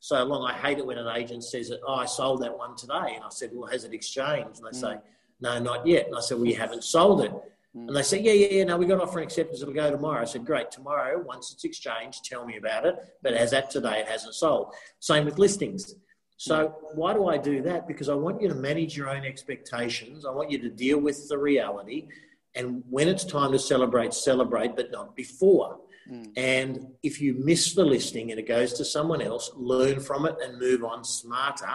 [0.00, 2.76] so long, I hate it when an agent says, that, Oh, I sold that one
[2.76, 3.14] today.
[3.14, 4.60] And I said, Well, has it exchanged?
[4.60, 4.96] And they say,
[5.40, 6.06] No, not yet.
[6.06, 7.32] And I said, Well, you haven't sold it.
[7.74, 9.62] And they said, Yeah, yeah, yeah, no, we got offer and acceptance.
[9.62, 10.22] It'll go tomorrow.
[10.22, 12.96] I said, Great, tomorrow, once it's exchanged, tell me about it.
[13.22, 14.74] But as at today, it hasn't sold.
[15.00, 15.94] Same with listings.
[16.38, 17.88] So why do I do that?
[17.88, 20.24] Because I want you to manage your own expectations.
[20.24, 22.06] I want you to deal with the reality.
[22.54, 25.78] And when it's time to celebrate, celebrate, but not before.
[26.10, 26.32] Mm.
[26.36, 30.36] And if you miss the listing and it goes to someone else, learn from it
[30.42, 31.74] and move on smarter,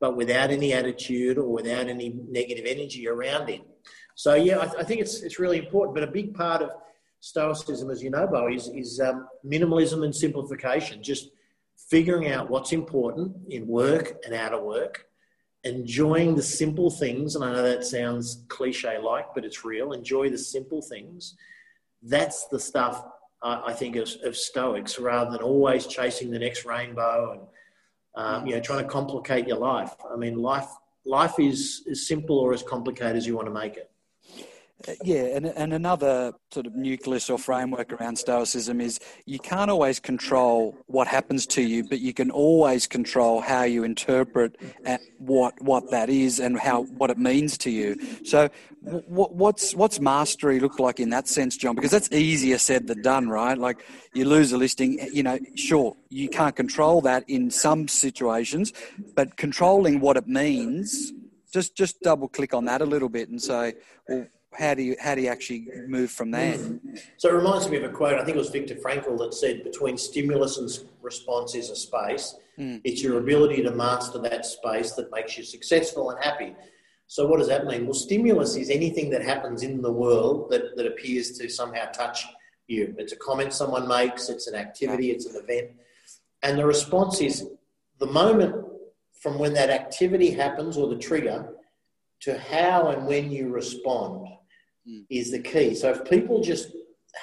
[0.00, 3.60] but without any attitude or without any negative energy around it.
[4.14, 5.94] So yeah, I, I think it's it's really important.
[5.94, 6.70] But a big part of
[7.20, 11.02] stoicism, as you know, Bo, is is um, minimalism and simplification.
[11.02, 11.30] Just
[11.76, 15.06] figuring out what's important in work and out of work,
[15.64, 17.34] enjoying the simple things.
[17.34, 19.92] And I know that sounds cliche like, but it's real.
[19.92, 21.34] Enjoy the simple things.
[22.02, 23.04] That's the stuff
[23.42, 27.40] I think of, of, Stoics rather than always chasing the next rainbow and
[28.14, 29.94] um, you know trying to complicate your life.
[30.10, 30.68] I mean, life
[31.06, 33.89] life is as simple or as complicated as you want to make it.
[35.04, 40.00] Yeah, and, and another sort of nucleus or framework around Stoicism is you can't always
[40.00, 45.60] control what happens to you, but you can always control how you interpret uh, what
[45.60, 47.96] what that is and how what it means to you.
[48.24, 48.48] So,
[48.80, 51.74] what, what's what's mastery look like in that sense, John?
[51.74, 53.58] Because that's easier said than done, right?
[53.58, 58.72] Like you lose a listing, you know, sure you can't control that in some situations,
[59.14, 61.12] but controlling what it means.
[61.52, 63.74] Just just double click on that a little bit and say,
[64.08, 66.58] well how do you how do you actually move from there?
[67.16, 68.14] So it reminds me of a quote.
[68.14, 70.68] I think it was Viktor Frankl that said, "Between stimulus and
[71.02, 72.34] response is a space.
[72.58, 72.80] Mm.
[72.84, 76.54] It's your ability to master that space that makes you successful and happy."
[77.06, 77.86] So what does that mean?
[77.86, 82.24] Well, stimulus is anything that happens in the world that, that appears to somehow touch
[82.68, 82.94] you.
[82.98, 84.28] It's a comment someone makes.
[84.28, 85.10] It's an activity.
[85.10, 85.70] It's an event,
[86.42, 87.48] and the response is
[87.98, 88.66] the moment
[89.12, 91.54] from when that activity happens or the trigger
[92.20, 94.26] to how and when you respond
[94.88, 95.04] mm.
[95.10, 95.74] is the key.
[95.74, 96.68] So if people just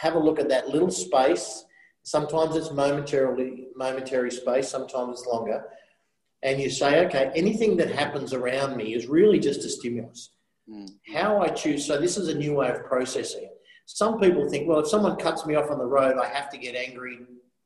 [0.02, 1.65] have a look at that little space,
[2.04, 5.63] sometimes it's momentarily momentary space, sometimes it's longer,
[6.43, 10.32] and you say, okay, anything that happens around me is really just a stimulus.
[10.70, 10.89] Mm.
[11.13, 13.52] How I choose, so this is a new way of processing it.
[13.86, 16.58] Some people think, well, if someone cuts me off on the road, I have to
[16.58, 17.20] get angry,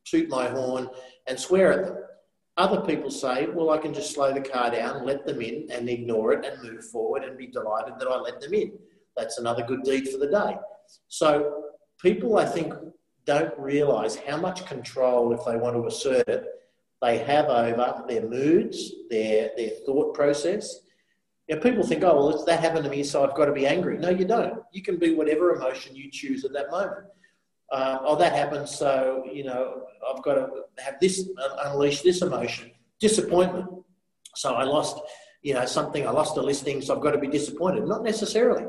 [0.06, 0.88] toot my horn,
[1.27, 1.97] and swear at them.
[2.58, 5.89] Other people say, well, I can just slow the car down, let them in, and
[5.89, 8.73] ignore it and move forward and be delighted that I let them in.
[9.17, 10.56] That's another good deed for the day.
[11.08, 11.63] So
[12.02, 12.74] people, I think,
[13.26, 16.45] don't realise how much control, if they want to assert it,
[17.02, 20.82] they have over their moods, their, their thought process.
[21.47, 23.67] You know, people think, oh, well, that happened to me, so I've got to be
[23.67, 23.97] angry.
[23.97, 24.62] No, you don't.
[24.71, 27.06] You can be whatever emotion you choose at that moment.
[27.71, 30.47] Uh, oh, that happened, so, you know, I've got to
[30.80, 31.30] have this,
[31.63, 33.67] unleash this emotion, disappointment.
[34.36, 35.00] So I lost,
[35.41, 37.88] you know, something, I lost a listing, so I've got to be disappointed.
[37.88, 38.65] Not necessarily.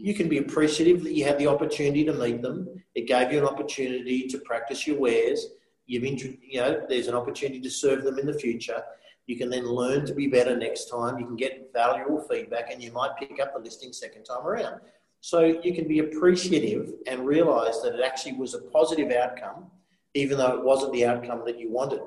[0.00, 2.68] You can be appreciative that you had the opportunity to meet them.
[2.94, 5.46] It gave you an opportunity to practice your wares.
[5.86, 8.82] You've, you know, there's an opportunity to serve them in the future.
[9.26, 11.18] You can then learn to be better next time.
[11.18, 14.80] You can get valuable feedback, and you might pick up the listing second time around.
[15.20, 19.70] So you can be appreciative and realize that it actually was a positive outcome
[20.14, 22.00] even though it wasn't the outcome that you wanted.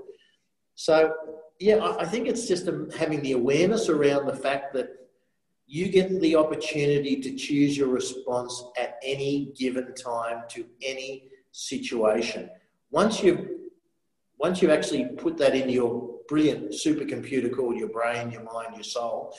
[0.75, 1.13] So,
[1.59, 4.89] yeah, I think it's just um, having the awareness around the fact that
[5.71, 12.49] you get the opportunity to choose your response at any given time to any situation.
[12.91, 13.47] Once you've
[14.37, 18.83] once you've actually put that into your brilliant supercomputer called your brain, your mind, your
[18.83, 19.33] soul,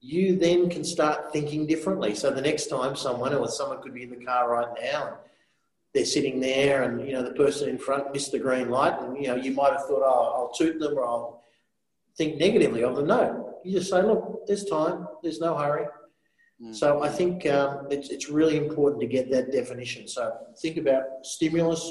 [0.00, 2.14] you then can start thinking differently.
[2.14, 5.16] So the next time someone or someone could be in the car right now and
[5.92, 9.14] they're sitting there and you know the person in front missed the green light and
[9.18, 11.44] you know you might have thought oh I'll toot them or I'll
[12.16, 15.86] think negatively of them no you just say look there's time there's no hurry
[16.62, 16.74] mm.
[16.74, 21.02] so I think um, it's, it's really important to get that definition so think about
[21.22, 21.90] stimulus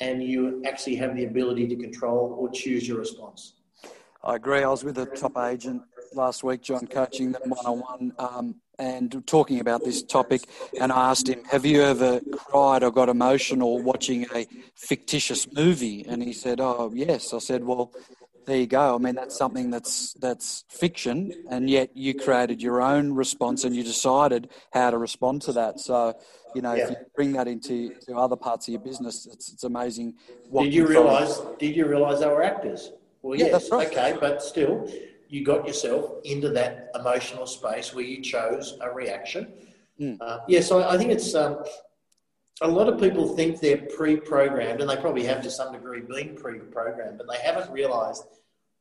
[0.00, 3.54] and you actually have the ability to control or choose your response
[4.24, 5.82] I agree I was with a top agent
[6.14, 10.42] last week John coaching them one-on-one um, and talking about this topic,
[10.80, 16.04] and I asked him, "Have you ever cried or got emotional watching a fictitious movie?"
[16.08, 17.92] And he said, "Oh, yes." I said, "Well,
[18.46, 18.94] there you go.
[18.94, 23.74] I mean, that's something that's that's fiction, and yet you created your own response and
[23.74, 25.80] you decided how to respond to that.
[25.80, 26.14] So,
[26.54, 26.84] you know, yeah.
[26.84, 30.14] if you bring that into to other parts of your business, it's it's amazing.
[30.52, 31.40] did you realize?
[31.58, 32.92] Did you realize they were actors?
[33.22, 33.86] Well, yeah, yes, right.
[33.86, 34.90] okay, but still,
[35.28, 39.52] you got yourself into that emotional space where you chose a reaction.
[40.00, 40.18] Mm.
[40.20, 41.62] Uh, yeah, so I think it's um,
[42.62, 46.34] a lot of people think they're pre-programmed, and they probably have to some degree been
[46.34, 48.24] pre-programmed, but they haven't realised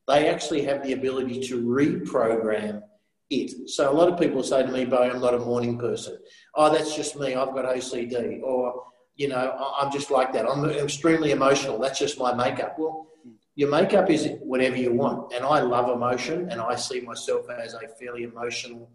[0.08, 2.84] they actually have the ability to reprogram
[3.30, 3.70] it.
[3.70, 6.17] So a lot of people say to me, "Bo, I'm not a morning person.
[6.56, 7.36] Oh, that's just me.
[7.36, 10.46] I've got OCD, or you know, I'm just like that.
[10.48, 11.80] I'm extremely emotional.
[11.80, 13.08] That's just my makeup." Well
[13.56, 15.34] your makeup is whatever you want.
[15.34, 18.89] And I love emotion and I see myself as a fairly emotional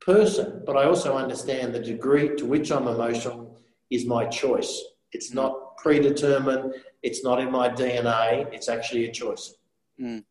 [0.00, 0.62] person.
[0.64, 4.82] But I also understand the degree to which I'm emotional is my choice.
[5.12, 9.54] It's not predetermined, it's not in my DNA, it's actually a choice.
[10.00, 10.24] Mm.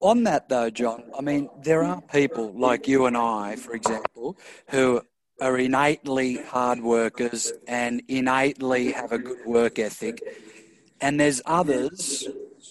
[0.00, 4.38] On that, though, John, I mean, there are people like you and I, for example,
[4.70, 5.02] who
[5.40, 10.20] are innately hard workers and innately have a good work ethic.
[11.00, 12.28] And there's others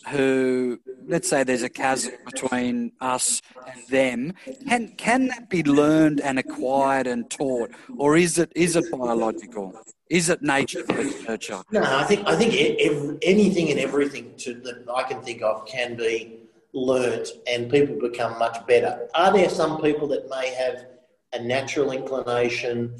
[0.07, 4.33] who, let's say there's a chasm between us and them,
[4.67, 7.71] can, can that be learned and acquired and taught?
[7.97, 9.73] Or is it, is it biological?
[10.09, 11.61] Is it nature versus nurture?
[11.71, 15.65] No, I think, I think every, anything and everything to, that I can think of
[15.65, 16.39] can be
[16.73, 19.07] learnt and people become much better.
[19.15, 20.85] Are there some people that may have
[21.33, 22.95] a natural inclination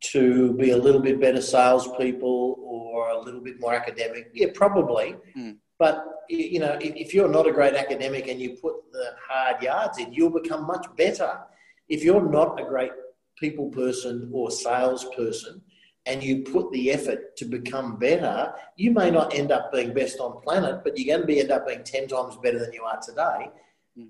[0.00, 4.30] to be a little bit better salespeople or a little bit more academic?
[4.34, 5.16] Yeah, probably.
[5.36, 5.58] Mm.
[5.82, 9.98] But you know, if you're not a great academic and you put the hard yards
[9.98, 11.40] in, you'll become much better.
[11.88, 12.92] If you're not a great
[13.36, 15.60] people person or salesperson
[16.06, 20.20] and you put the effort to become better, you may not end up being best
[20.20, 22.84] on planet, but you're going to be end up being 10 times better than you
[22.84, 23.50] are today.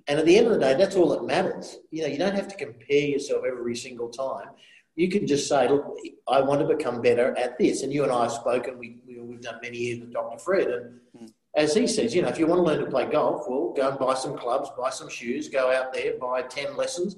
[0.09, 1.79] And at the end of the day, that's all that matters.
[1.91, 4.51] You know, you don't have to compare yourself every single time.
[4.95, 5.97] You can just say, look,
[6.29, 7.83] I want to become better at this.
[7.83, 10.39] And you and I have spoken, we, we, have done many years with Dr.
[10.39, 10.69] Fred.
[10.69, 11.33] And mm.
[11.55, 13.91] As he says, you know, if you want to learn to play golf, well, go
[13.91, 17.17] and buy some clubs, buy some shoes, go out there, buy 10 lessons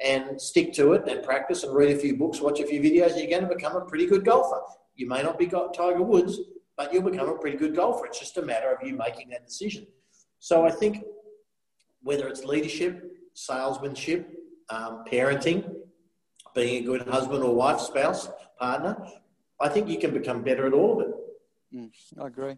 [0.00, 3.12] and stick to it and practice and read a few books, watch a few videos,
[3.12, 4.60] and you're going to become a pretty good golfer.
[4.94, 6.38] You may not be Tiger Woods,
[6.76, 8.06] but you'll become a pretty good golfer.
[8.06, 9.86] It's just a matter of you making that decision.
[10.38, 11.04] So I think
[12.02, 14.30] whether it's leadership, salesmanship,
[14.68, 15.74] um, parenting,
[16.54, 18.96] being a good husband or wife, spouse, partner,
[19.60, 21.14] I think you can become better at all of it.
[21.74, 22.56] Mm, I agree.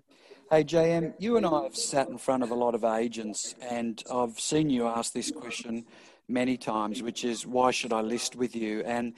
[0.51, 4.03] Hey, JM, you and I have sat in front of a lot of agents, and
[4.11, 5.85] I've seen you ask this question
[6.27, 8.81] many times, which is why should I list with you?
[8.87, 9.13] And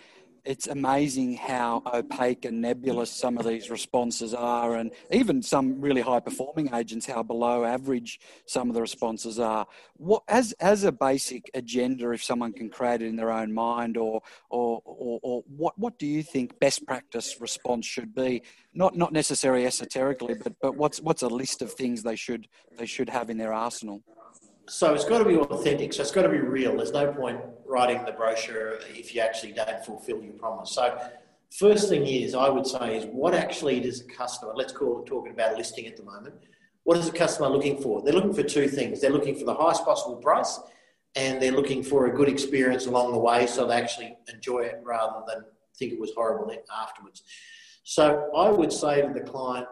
[0.45, 6.01] it's amazing how opaque and nebulous some of these responses are, and even some really
[6.01, 9.67] high performing agents, how below average some of the responses are.
[9.97, 13.97] What, as, as a basic agenda, if someone can create it in their own mind,
[13.97, 18.43] or, or, or, or what, what do you think best practice response should be?
[18.75, 22.49] Not, not necessarily esoterically, but, but what's, what's a list of things they should,
[22.79, 24.03] they should have in their arsenal?
[24.69, 25.93] So it's got to be authentic.
[25.93, 26.77] So it's got to be real.
[26.77, 30.73] There's no point writing the brochure if you actually don't fulfil your promise.
[30.73, 30.99] So
[31.57, 35.07] first thing is, I would say, is what actually does a customer, let's call it
[35.07, 36.35] talking about listing at the moment,
[36.83, 38.03] what is a customer looking for?
[38.03, 39.01] They're looking for two things.
[39.01, 40.59] They're looking for the highest possible price
[41.15, 44.81] and they're looking for a good experience along the way so they actually enjoy it
[44.83, 45.45] rather than
[45.79, 47.23] think it was horrible afterwards.
[47.85, 49.67] So I would say to the client,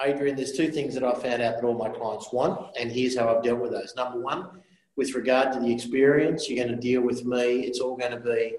[0.00, 3.16] Adrian, there's two things that I found out that all my clients want, and here's
[3.16, 3.94] how I've dealt with those.
[3.96, 4.62] Number one,
[4.96, 7.60] with regard to the experience, you're going to deal with me.
[7.60, 8.56] It's all going to be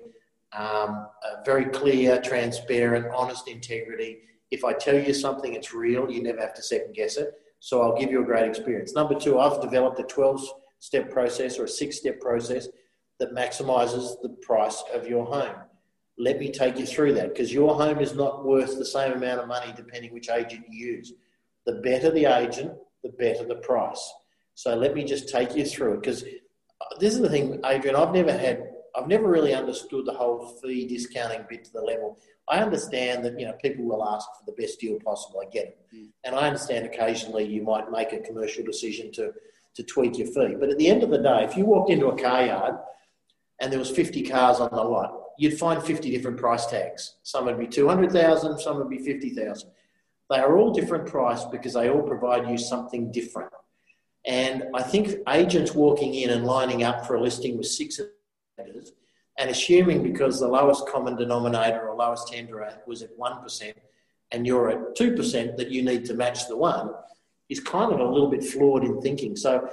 [0.53, 1.07] um,
[1.45, 4.19] very clear, transparent, honest integrity.
[4.51, 6.09] If I tell you something, it's real.
[6.09, 7.33] You never have to second guess it.
[7.59, 8.93] So I'll give you a great experience.
[8.93, 10.41] Number two, I've developed a 12
[10.79, 12.67] step process or a six step process
[13.19, 15.55] that maximizes the price of your home.
[16.17, 19.41] Let me take you through that because your home is not worth the same amount
[19.41, 21.13] of money depending which agent you use.
[21.65, 24.13] The better the agent, the better the price.
[24.55, 26.23] So let me just take you through it because
[26.99, 27.95] this is the thing, Adrian.
[27.95, 28.63] I've never had,
[28.95, 32.17] I've never really understood the whole fee discounting bit to the level.
[32.47, 35.41] I understand that you know people will ask for the best deal possible.
[35.45, 36.07] I get it, mm.
[36.23, 39.33] and I understand occasionally you might make a commercial decision to
[39.75, 40.55] to tweak your fee.
[40.59, 42.75] But at the end of the day, if you walked into a car yard
[43.59, 47.15] and there was 50 cars on the lot, you'd find 50 different price tags.
[47.23, 49.69] Some would be 200,000, some would be 50,000.
[50.29, 53.51] They are all different price because they all provide you something different.
[54.27, 57.99] And I think agents walking in and lining up for a listing with six
[58.57, 58.91] bidders
[59.37, 63.73] and assuming because the lowest common denominator or lowest tender rate was at 1%
[64.31, 66.91] and you're at 2% that you need to match the one
[67.49, 69.35] is kind of a little bit flawed in thinking.
[69.35, 69.69] So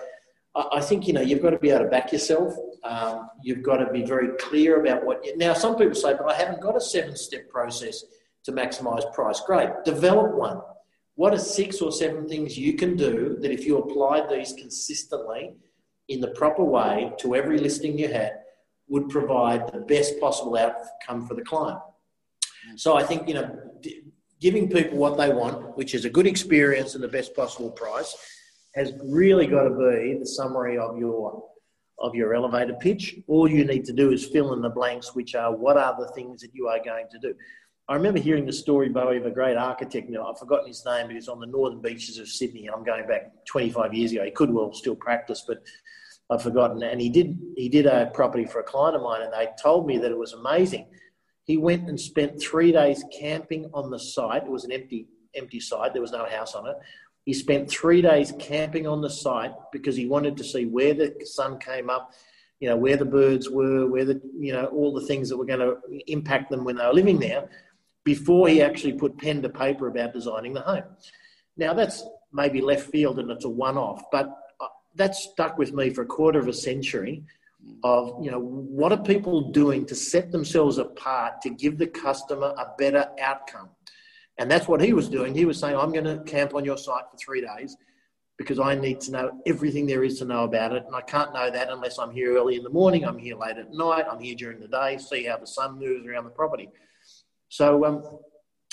[0.55, 2.55] I think, you know, you've got to be able to back yourself.
[2.85, 5.25] Um, you've got to be very clear about what.
[5.25, 8.05] You, now, some people say, but I haven't got a seven step process
[8.45, 9.41] to maximise price.
[9.41, 10.61] Great, develop one.
[11.15, 15.55] What are six or seven things you can do that if you applied these consistently
[16.09, 18.33] in the proper way to every listing you had
[18.89, 21.81] would provide the best possible outcome for the client?
[22.77, 23.59] So I think, you know,
[24.41, 28.17] giving people what they want, which is a good experience and the best possible price,
[28.75, 31.45] has really got to be the summary of your
[31.99, 33.17] of your elevator pitch.
[33.29, 36.09] All you need to do is fill in the blanks, which are what are the
[36.13, 37.35] things that you are going to do.
[37.93, 40.09] I remember hearing the story, Bowie, of a great architect.
[40.09, 42.71] Now, I've forgotten his name, but he's on the northern beaches of Sydney.
[42.71, 44.25] I'm going back 25 years ago.
[44.25, 45.63] He could well still practice, but
[46.31, 46.83] I've forgotten.
[46.83, 49.87] And he did, he did a property for a client of mine, and they told
[49.87, 50.87] me that it was amazing.
[51.45, 54.45] He went and spent three days camping on the site.
[54.45, 55.93] It was an empty, empty site.
[55.93, 56.77] There was no house on it.
[57.27, 61.15] He spent three days camping on the site because he wanted to see where the
[61.27, 62.15] sun came up,
[62.59, 65.45] you know, where the birds were, where the, you know, all the things that were
[65.45, 65.77] going to
[66.07, 67.51] impact them when they were living there
[68.05, 70.85] before he actually put pen to paper about designing the home.
[71.57, 75.73] Now, that's maybe left field and it's a one off, but uh, that stuck with
[75.73, 77.23] me for a quarter of a century
[77.85, 82.53] of you know what are people doing to set themselves apart to give the customer
[82.59, 83.69] a better outcome
[84.39, 85.35] and that's what he was doing.
[85.35, 87.77] He was saying, I'm going to camp on your site for three days
[88.39, 90.85] because I need to know everything there is to know about it.
[90.87, 93.59] And I can't know that unless I'm here early in the morning, I'm here late
[93.59, 96.71] at night, I'm here during the day, see how the sun moves around the property.
[97.53, 98.03] So, um,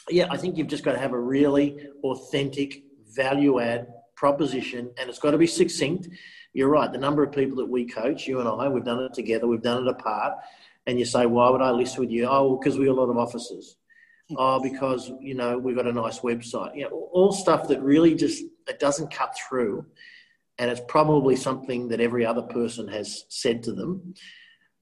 [0.10, 5.10] yeah, I think you've just got to have a really authentic value add proposition and
[5.10, 6.08] it's got to be succinct.
[6.54, 6.92] You're right.
[6.92, 9.62] The number of people that we coach, you and I, we've done it together, we've
[9.62, 10.36] done it apart.
[10.88, 12.28] And you say, why would I list with you?
[12.30, 13.76] Oh, because we're a lot of officers
[14.38, 16.76] oh, because you know we've got a nice website.
[16.76, 19.86] You know, all stuff that really just it doesn't cut through,
[20.58, 24.14] and it's probably something that every other person has said to them.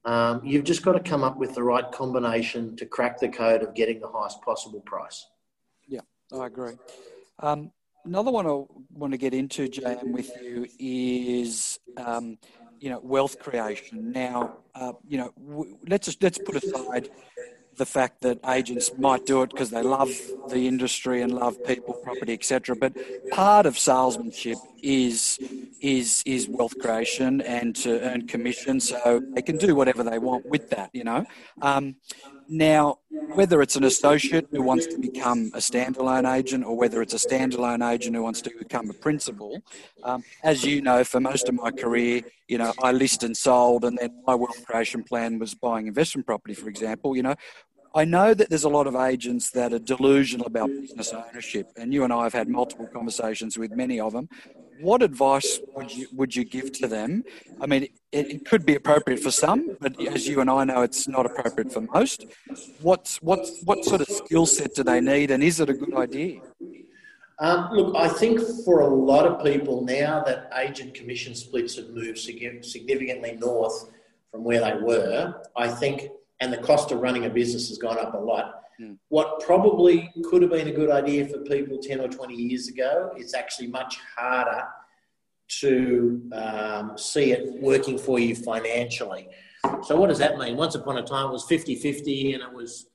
[0.04, 3.62] Um, you've just got to come up with the right combination to crack the code
[3.62, 5.26] of getting the highest possible price.
[5.86, 6.00] Yeah,
[6.32, 6.74] I agree.
[7.40, 7.72] Um,
[8.04, 12.38] another one I want to get into, JM, with you is um,
[12.80, 14.12] you know wealth creation.
[14.12, 17.10] Now, uh, you know, w- let's just, let's put aside
[17.78, 20.10] the fact that agents might do it because they love
[20.46, 22.76] the industry and love people, property, etc.
[22.76, 22.94] But
[23.30, 25.38] part of salesmanship is
[25.80, 30.46] is is wealth creation and to earn commission, so they can do whatever they want
[30.46, 30.90] with that.
[30.92, 31.24] You know.
[31.62, 31.96] Um,
[32.48, 32.98] now,
[33.34, 37.18] whether it's an associate who wants to become a standalone agent or whether it's a
[37.18, 39.62] standalone agent who wants to become a principal,
[40.02, 43.84] um, as you know, for most of my career, you know, I list and sold,
[43.84, 47.14] and then my wealth creation plan was buying investment property, for example.
[47.14, 47.34] You know,
[47.94, 51.92] I know that there's a lot of agents that are delusional about business ownership, and
[51.92, 54.28] you and I have had multiple conversations with many of them.
[54.80, 57.24] What advice would you would you give to them?
[57.60, 60.82] I mean, it, it could be appropriate for some, but as you and I know,
[60.82, 62.26] it's not appropriate for most.
[62.80, 65.94] What's what what sort of skill set do they need, and is it a good
[65.96, 66.40] idea?
[67.40, 71.90] Um, look, I think for a lot of people now that agent commission splits have
[71.90, 73.90] moved significantly north
[74.30, 76.10] from where they were, I think
[76.40, 78.62] and the cost of running a business has gone up a lot.
[79.08, 83.12] What probably could have been a good idea for people 10 or 20 years ago,
[83.16, 84.64] it's actually much harder
[85.60, 89.28] to um, see it working for you financially.
[89.82, 90.56] So, what does that mean?
[90.56, 92.86] Once upon a time, it was 50 50 and it was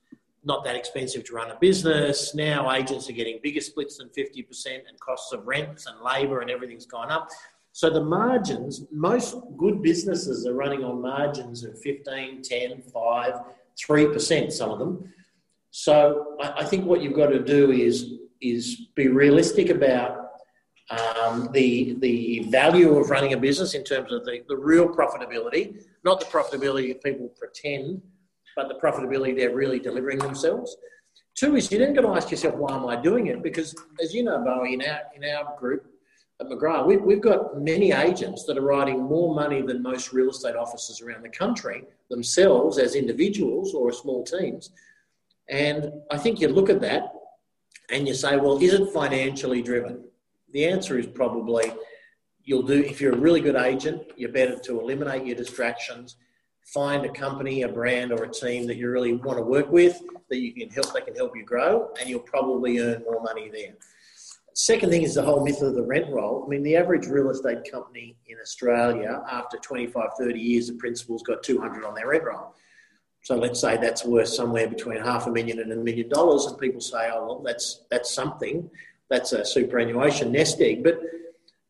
[0.44, 2.34] not that expensive to run a business.
[2.34, 6.50] Now, agents are getting bigger splits than 50%, and costs of rents and labour and
[6.50, 7.28] everything's gone up.
[7.72, 13.34] So the margins, most good businesses are running on margins of 15, 10, 5,
[13.76, 15.12] 3%, some of them.
[15.76, 20.28] So I, I think what you've got to do is, is be realistic about
[20.88, 25.82] um, the, the value of running a business in terms of the, the real profitability,
[26.04, 28.00] not the profitability that people pretend,
[28.54, 30.76] but the profitability they're really delivering themselves.
[31.34, 33.42] Two is you then got to ask yourself, why am I doing it?
[33.42, 35.86] Because as you know, Bowie, in our, in our group,
[36.40, 40.30] at McGrath, we, we've got many agents that are writing more money than most real
[40.30, 44.70] estate offices around the country themselves as individuals or small teams.
[45.48, 47.12] And I think you look at that
[47.90, 50.04] and you say, well, is it financially driven?
[50.52, 51.72] The answer is probably
[52.42, 56.16] you'll do, if you're a really good agent, you're better to eliminate your distractions,
[56.64, 60.00] find a company, a brand, or a team that you really want to work with
[60.30, 63.50] that you can help, that can help you grow, and you'll probably earn more money
[63.50, 63.74] there.
[64.54, 66.44] Second thing is the whole myth of the rent roll.
[66.46, 71.24] I mean, the average real estate company in Australia, after 25, 30 years, the principal's
[71.24, 72.54] got 200 on their rent roll.
[73.24, 76.58] So let's say that's worth somewhere between half a million and a million dollars, and
[76.58, 78.70] people say, "Oh, well, that's that's something.
[79.08, 81.00] That's a superannuation nest egg." But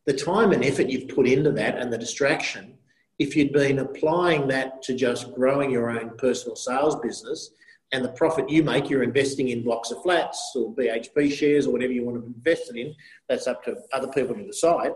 [0.05, 2.77] the time and effort you've put into that, and the distraction,
[3.19, 7.51] if you'd been applying that to just growing your own personal sales business,
[7.93, 11.71] and the profit you make, you're investing in blocks of flats or BHP shares or
[11.71, 12.93] whatever you want to invest it in.
[13.29, 14.91] That's up to other people to decide.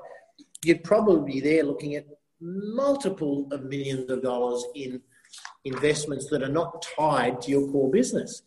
[0.66, 2.06] You'd probably be there looking at
[2.42, 5.02] multiple of millions of dollars in
[5.66, 8.44] investments that are not tied to your core business.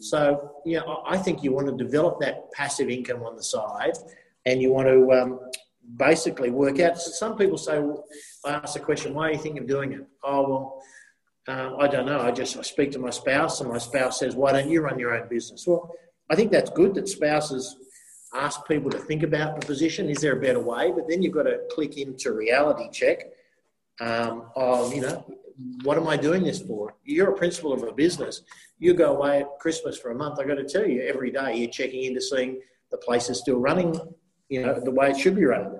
[0.00, 3.92] So, yeah, I think you want to develop that passive income on the side
[4.46, 5.40] and you want to um,
[5.96, 6.98] basically work out.
[6.98, 8.04] Some people say, well,
[8.44, 10.06] I ask the question, why are you thinking of doing it?
[10.24, 10.82] Oh, well,
[11.48, 12.20] um, I don't know.
[12.20, 14.98] I just I speak to my spouse, and my spouse says, "Why don't you run
[14.98, 15.92] your own business?" Well,
[16.30, 17.76] I think that's good that spouses
[18.34, 20.08] ask people to think about the position.
[20.08, 20.92] Is there a better way?
[20.92, 23.24] But then you've got to click into reality check.
[24.00, 25.24] Um, of you know,
[25.82, 26.94] what am I doing this for?
[27.04, 28.42] You're a principal of a business.
[28.78, 30.38] You go away at Christmas for a month.
[30.38, 33.58] I got to tell you, every day you're checking into seeing the place is still
[33.58, 33.98] running,
[34.48, 35.78] you know, the way it should be running.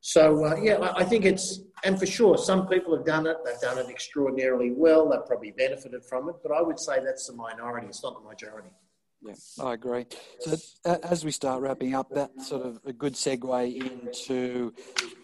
[0.00, 3.36] So uh, yeah, I, I think it's and for sure, some people have done it.
[3.44, 5.08] They've done it extraordinarily well.
[5.08, 7.86] They've probably benefited from it, but I would say that's the minority.
[7.86, 8.68] It's not the majority.
[9.22, 10.06] Yeah, I agree.
[10.40, 10.56] So
[10.86, 14.72] as we start wrapping up, that's sort of a good segue into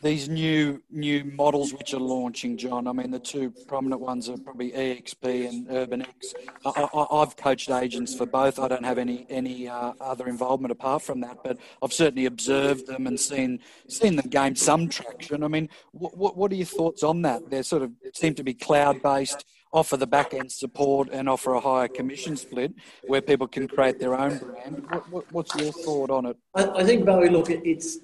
[0.03, 2.87] these new new models which are launching, John.
[2.89, 6.35] I mean, the two prominent ones are probably EXP and UrbanX.
[6.67, 8.59] I, have coached agents for both.
[8.59, 12.87] I don't have any any uh, other involvement apart from that, but I've certainly observed
[12.87, 15.43] them and seen seen them gain some traction.
[15.43, 17.49] I mean, what what are your thoughts on that?
[17.49, 19.47] They sort of seem to be cloud based
[19.77, 22.73] offer the back end support and offer a higher commission split
[23.07, 24.87] where people can create their own brand.
[24.89, 26.37] What, what, what's your thought on it?
[26.55, 27.99] I, I think, Bowie, look, it's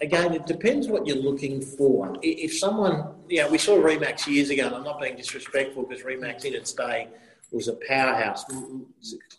[0.00, 2.16] again, it depends what you're looking for.
[2.22, 6.04] If someone, you know, we saw Remax years ago, and I'm not being disrespectful because
[6.04, 7.08] Remax in its day
[7.52, 8.44] was a powerhouse,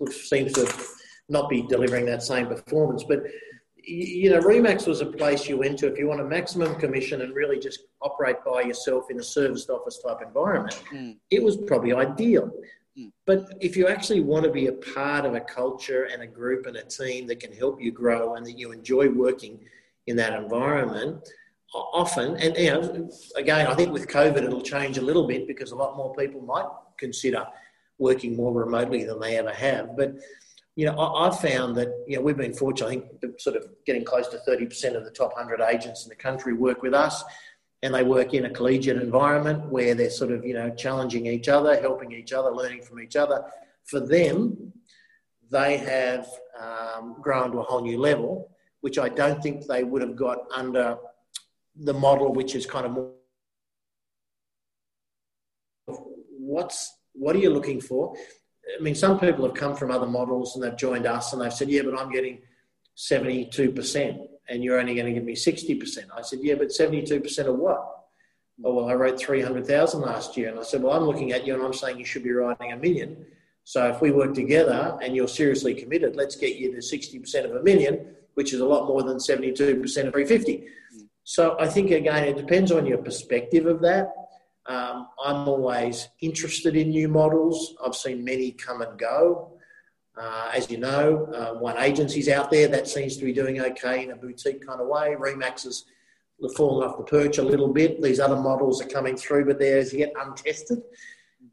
[0.10, 0.74] seems to
[1.28, 3.04] not be delivering that same performance.
[3.04, 3.24] But
[3.90, 7.22] you know, Remax was a place you went to if you want a maximum commission
[7.22, 10.82] and really just operate by yourself in a serviced office type environment.
[10.94, 11.18] Mm.
[11.32, 12.52] It was probably ideal.
[12.98, 13.12] Mm.
[13.26, 16.66] But if you actually want to be a part of a culture and a group
[16.68, 19.60] and a team that can help you grow and that you enjoy working
[20.08, 21.28] in that environment,
[21.74, 25.72] often, and you know, again, I think with COVID it'll change a little bit because
[25.72, 26.68] a lot more people might
[26.98, 27.46] consider
[27.98, 29.96] working more remotely than they ever have.
[29.98, 30.16] But
[30.80, 32.88] you know, I, have found that you know we've been fortunate.
[32.88, 36.10] I think sort of getting close to thirty percent of the top hundred agents in
[36.10, 37.22] the country work with us,
[37.84, 41.50] and they work in a collegiate environment where they're sort of you know challenging each
[41.50, 43.44] other, helping each other, learning from each other.
[43.84, 44.72] For them,
[45.52, 48.50] they have um, grown to a whole new level,
[48.80, 50.98] which I don't think they would have got under
[51.76, 53.12] the model, which is kind of more
[56.38, 58.16] what's what are you looking for?
[58.78, 61.54] I mean, some people have come from other models and they've joined us and they've
[61.54, 62.40] said, yeah, but I'm getting
[62.98, 65.98] 72% and you're only going to give me 60%.
[66.16, 67.96] I said, yeah, but 72% of what?
[68.64, 70.50] Oh, well, I wrote 300,000 last year.
[70.50, 72.72] And I said, well, I'm looking at you and I'm saying you should be writing
[72.72, 73.26] a million.
[73.64, 77.56] So if we work together and you're seriously committed, let's get you to 60% of
[77.56, 80.58] a million, which is a lot more than 72% of 350.
[80.58, 81.00] Hmm.
[81.24, 84.12] So I think, again, it depends on your perspective of that.
[84.70, 87.74] Um, I'm always interested in new models.
[87.84, 89.54] I've seen many come and go.
[90.16, 94.04] Uh, as you know, uh, one agency's out there that seems to be doing okay
[94.04, 95.16] in a boutique kind of way.
[95.20, 95.86] Remax has
[96.56, 98.00] fallen off the perch a little bit.
[98.00, 100.84] These other models are coming through, but they're as yet untested.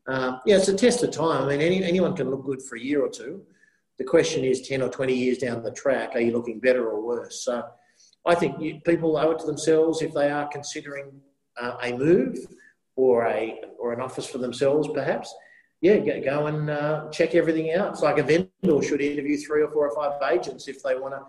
[0.07, 1.45] Um, yeah, it's a test of time.
[1.45, 3.43] I mean, any, anyone can look good for a year or two.
[3.99, 7.01] The question is 10 or 20 years down the track, are you looking better or
[7.01, 7.43] worse?
[7.43, 7.65] So
[8.27, 11.13] I think you, people owe it to themselves if they are considering
[11.59, 12.37] uh, a move
[12.97, 15.33] or a or an office for themselves, perhaps,
[15.81, 17.91] yeah, go, go and uh, check everything out.
[17.91, 21.15] It's like a vendor should interview three or four or five agents if they want
[21.15, 21.23] to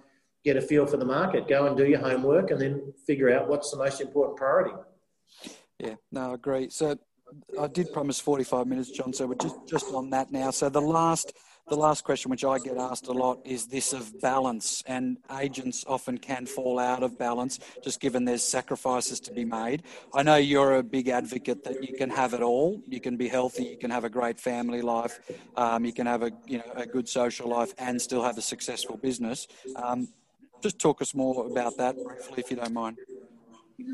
[0.43, 1.47] get a feel for the market.
[1.47, 4.75] Go and do your homework and then figure out what's the most important priority.
[5.79, 6.69] Yeah, no, I agree.
[6.69, 6.97] So
[7.59, 9.13] I did promise 45 minutes, John.
[9.13, 10.51] So we're just, just on that now.
[10.51, 11.33] So the last
[11.69, 14.83] the last question, which I get asked a lot, is this of balance.
[14.87, 19.83] And agents often can fall out of balance just given there's sacrifices to be made.
[20.13, 22.81] I know you're a big advocate that you can have it all.
[22.87, 25.19] You can be healthy, you can have a great family life,
[25.55, 28.41] um, you can have a, you know, a good social life and still have a
[28.41, 29.47] successful business.
[29.75, 30.07] Um,
[30.61, 32.97] just talk us more about that briefly, if you don't mind.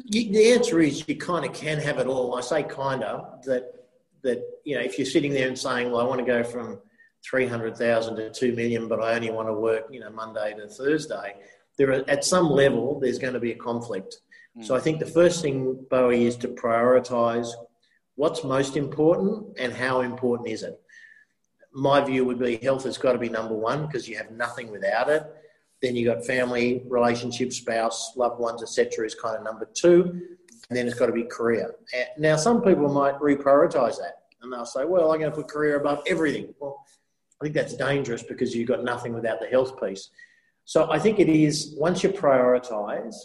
[0.09, 2.35] The answer is you kind of can have it all.
[2.35, 3.83] I say kind of that
[4.21, 6.79] that you know if you're sitting there and saying, well, I want to go from
[7.29, 11.35] 300,000 to 2 million, but I only want to work, you know, Monday to Thursday.
[11.77, 14.17] There are, at some level, there's going to be a conflict.
[14.57, 14.65] Mm.
[14.65, 17.49] So I think the first thing, Bowie, is to prioritise
[18.15, 20.79] what's most important and how important is it.
[21.73, 24.71] My view would be health has got to be number one because you have nothing
[24.71, 25.23] without it.
[25.81, 29.05] Then you've got family, relationship, spouse, loved ones, etc.
[29.05, 30.03] is kind of number two,
[30.69, 31.75] and then it's got to be career.
[32.17, 35.75] Now, some people might reprioritise that, and they'll say, "Well, I'm going to put career
[35.75, 36.85] above everything." Well,
[37.43, 40.11] I think that's dangerous because you've got nothing without the health piece.
[40.63, 43.15] So I think it is once you prioritise,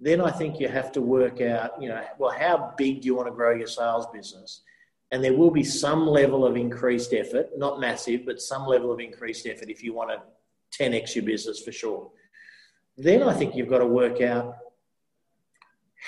[0.00, 3.14] then I think you have to work out, you know, well, how big do you
[3.14, 4.62] want to grow your sales business?
[5.12, 8.98] And there will be some level of increased effort, not massive, but some level of
[8.98, 12.10] increased effort if you want to 10x your business for sure.
[12.96, 14.56] Then I think you've got to work out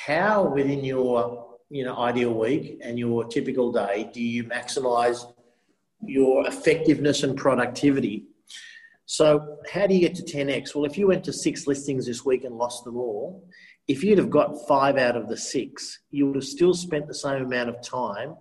[0.06, 5.24] how within your you know ideal week and your typical day do you maximize
[6.04, 8.24] your effectiveness and productivity.
[9.06, 10.74] So, how do you get to 10x?
[10.74, 13.42] Well, if you went to six listings this week and lost them all,
[13.86, 17.14] if you'd have got five out of the six, you would have still spent the
[17.14, 18.36] same amount of time,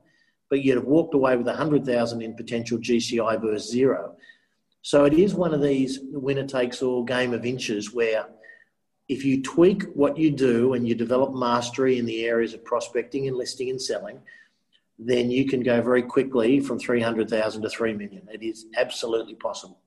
[0.49, 4.17] but you'd have walked away with 100,000 in potential GCI versus zero.
[4.81, 8.27] So, it is one of these winner takes all game of inches where
[9.07, 13.27] if you tweak what you do and you develop mastery in the areas of prospecting
[13.27, 14.19] and listing and selling,
[14.99, 18.27] then you can go very quickly from 300,000 to 3 million.
[18.31, 19.79] It is absolutely possible.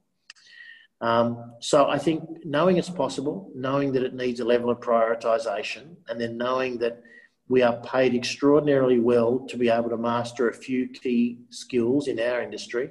[1.00, 5.96] Um, so I think knowing it's possible, knowing that it needs a level of prioritisation,
[6.08, 7.02] and then knowing that
[7.48, 12.20] we are paid extraordinarily well to be able to master a few key skills in
[12.20, 12.90] our industry.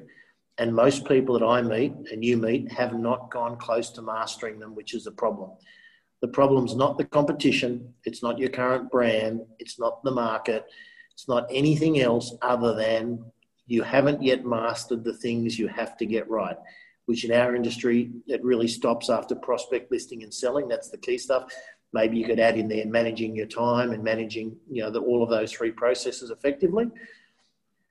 [0.58, 4.60] And most people that I meet and you meet have not gone close to mastering
[4.60, 5.52] them, which is a problem.
[6.22, 10.66] The problem's not the competition, it's not your current brand, it's not the market,
[11.20, 13.22] it's not anything else other than
[13.68, 16.56] you haven't yet mastered the things you have to get right,
[17.08, 20.70] which in our industry, it really stops after prospect listing and selling.
[20.70, 21.52] That's the key stuff.
[21.92, 25.22] Maybe you could add in there managing your time and managing, you know, the, all
[25.22, 26.86] of those three processes effectively.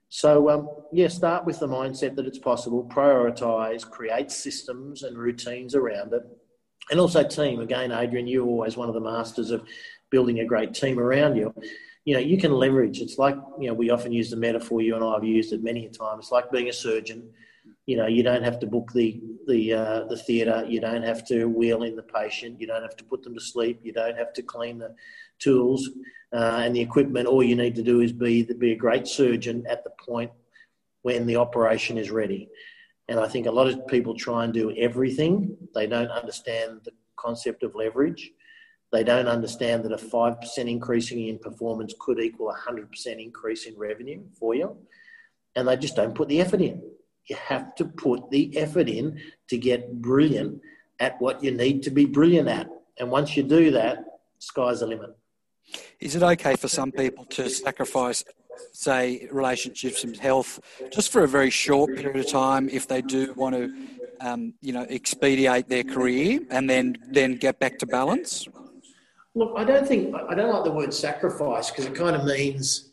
[0.09, 5.75] So, um, yeah, start with the mindset that it's possible, prioritize, create systems and routines
[5.75, 6.23] around it,
[6.91, 7.61] and also team.
[7.61, 9.65] Again, Adrian, you're always one of the masters of
[10.09, 11.53] building a great team around you.
[12.09, 13.03] You know, you can leverage.
[13.03, 14.81] It's like you know we often use the metaphor.
[14.81, 16.19] You and I have used it many a time.
[16.19, 17.29] It's like being a surgeon.
[17.85, 20.65] You know, you don't have to book the the uh, the theatre.
[20.67, 22.59] You don't have to wheel in the patient.
[22.59, 23.81] You don't have to put them to sleep.
[23.83, 24.95] You don't have to clean the
[25.39, 25.91] tools
[26.33, 27.27] uh, and the equipment.
[27.29, 30.33] All you need to do is be be a great surgeon at the point
[31.03, 32.49] when the operation is ready.
[33.09, 35.59] And I think a lot of people try and do everything.
[35.75, 38.33] They don't understand the concept of leverage.
[38.91, 42.89] They don't understand that a 5% increase in performance could equal a 100%
[43.23, 44.77] increase in revenue for you.
[45.55, 46.83] And they just don't put the effort in.
[47.27, 50.63] You have to put the effort in to get brilliant
[51.01, 52.69] at what you need to be brilliant at.
[52.99, 53.99] And once you do that,
[54.39, 55.11] sky's the limit.
[56.01, 58.25] Is it okay for some people to sacrifice
[58.73, 60.59] say relationships and health
[60.91, 63.73] just for a very short period of time if they do want to
[64.21, 68.49] um, you know expedite their career and then then get back to balance
[69.39, 72.91] look i don't think i don't like the word sacrifice because it kind of means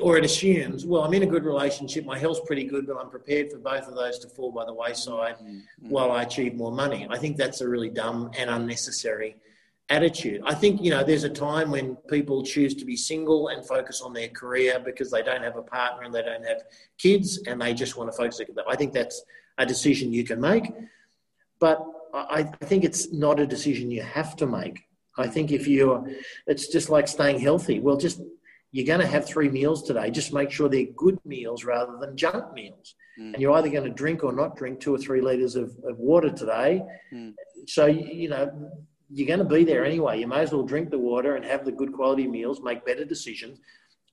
[0.00, 3.10] or it assumes well i'm in a good relationship my health's pretty good but i'm
[3.10, 5.58] prepared for both of those to fall by the wayside mm-hmm.
[5.88, 9.36] while i achieve more money i think that's a really dumb and unnecessary
[9.90, 10.42] attitude.
[10.46, 14.00] I think, you know, there's a time when people choose to be single and focus
[14.00, 16.62] on their career because they don't have a partner and they don't have
[16.98, 18.40] kids and they just want to focus.
[18.40, 18.64] On that.
[18.68, 19.22] I think that's
[19.58, 20.72] a decision you can make.
[21.58, 24.86] But I think it's not a decision you have to make.
[25.16, 26.04] I think if you're,
[26.46, 27.80] it's just like staying healthy.
[27.80, 28.20] Well, just,
[28.72, 30.10] you're going to have three meals today.
[30.10, 32.96] Just make sure they're good meals rather than junk meals.
[33.20, 33.34] Mm.
[33.34, 35.96] And you're either going to drink or not drink two or three litres of, of
[35.98, 36.82] water today.
[37.12, 37.34] Mm.
[37.68, 38.50] So, you know,
[39.08, 40.18] you're going to be there anyway.
[40.18, 43.04] You may as well drink the water and have the good quality meals, make better
[43.04, 43.60] decisions.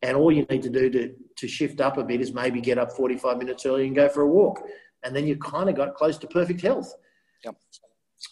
[0.04, 2.78] And all you need to do to, to shift up a bit is maybe get
[2.78, 4.62] up 45 minutes early and go for a walk.
[5.04, 6.94] And then you kind of got close to perfect health.
[7.44, 7.56] Yep.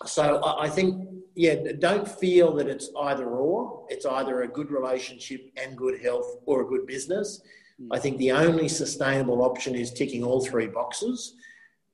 [0.06, 3.86] So I think, yeah, don't feel that it's either or.
[3.90, 7.42] It's either a good relationship and good health or a good business.
[7.82, 7.88] Mm.
[7.92, 11.36] I think the only sustainable option is ticking all three boxes.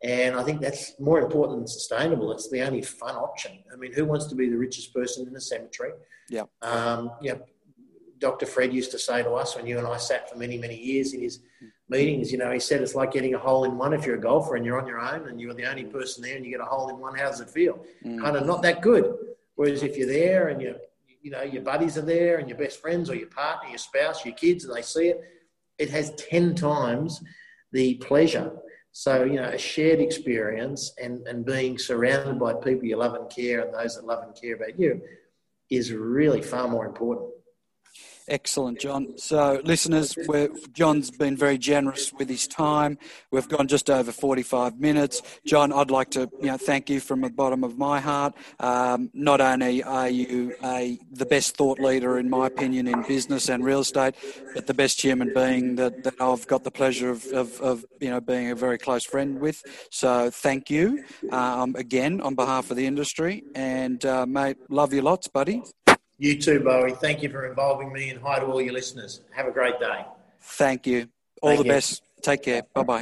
[0.04, 2.32] And I think that's more important than sustainable.
[2.32, 3.64] It's the only fun option.
[3.74, 5.91] I mean, who wants to be the richest person in a cemetery?
[6.30, 6.43] Yeah.
[6.62, 7.36] Um, yeah.
[8.20, 8.45] Dr.
[8.45, 11.13] Fred used to say to us when you and I sat for many, many years
[11.13, 11.39] in his
[11.89, 14.22] meetings, you know, he said it's like getting a hole in one if you're a
[14.22, 16.61] golfer and you're on your own and you're the only person there and you get
[16.61, 17.16] a hole in one.
[17.16, 17.86] How does it feel?
[18.05, 18.22] Mm.
[18.22, 19.13] Kind of not that good.
[19.55, 20.76] Whereas if you're there and you,
[21.22, 24.26] you know, your buddies are there and your best friends or your partner, your spouse,
[24.26, 25.22] your kids, and they see it,
[25.78, 27.22] it has 10 times
[27.72, 28.51] the pleasure
[28.97, 33.30] so, you know, a shared experience and, and being surrounded by people you love and
[33.30, 35.01] care and those that love and care about you
[35.70, 37.30] is really far more important.
[38.28, 39.15] Excellent, John.
[39.17, 40.17] So, listeners,
[40.73, 42.97] John's been very generous with his time.
[43.30, 45.21] We've gone just over 45 minutes.
[45.45, 48.34] John, I'd like to you know, thank you from the bottom of my heart.
[48.59, 53.47] Um, not only are you a, the best thought leader, in my opinion, in business
[53.47, 54.15] and real estate,
[54.55, 58.09] but the best human being that, that I've got the pleasure of, of, of you
[58.09, 59.61] know, being a very close friend with.
[59.91, 63.43] So, thank you um, again on behalf of the industry.
[63.53, 65.61] And, uh, mate, love you lots, buddy.
[66.18, 66.93] You too, Bowie.
[66.93, 69.22] Thank you for involving me and hi to all your listeners.
[69.32, 70.05] Have a great day.
[70.39, 71.07] Thank you.
[71.41, 71.72] All Thank the you.
[71.72, 72.03] best.
[72.22, 72.63] Take care.
[72.74, 72.93] Bye bye.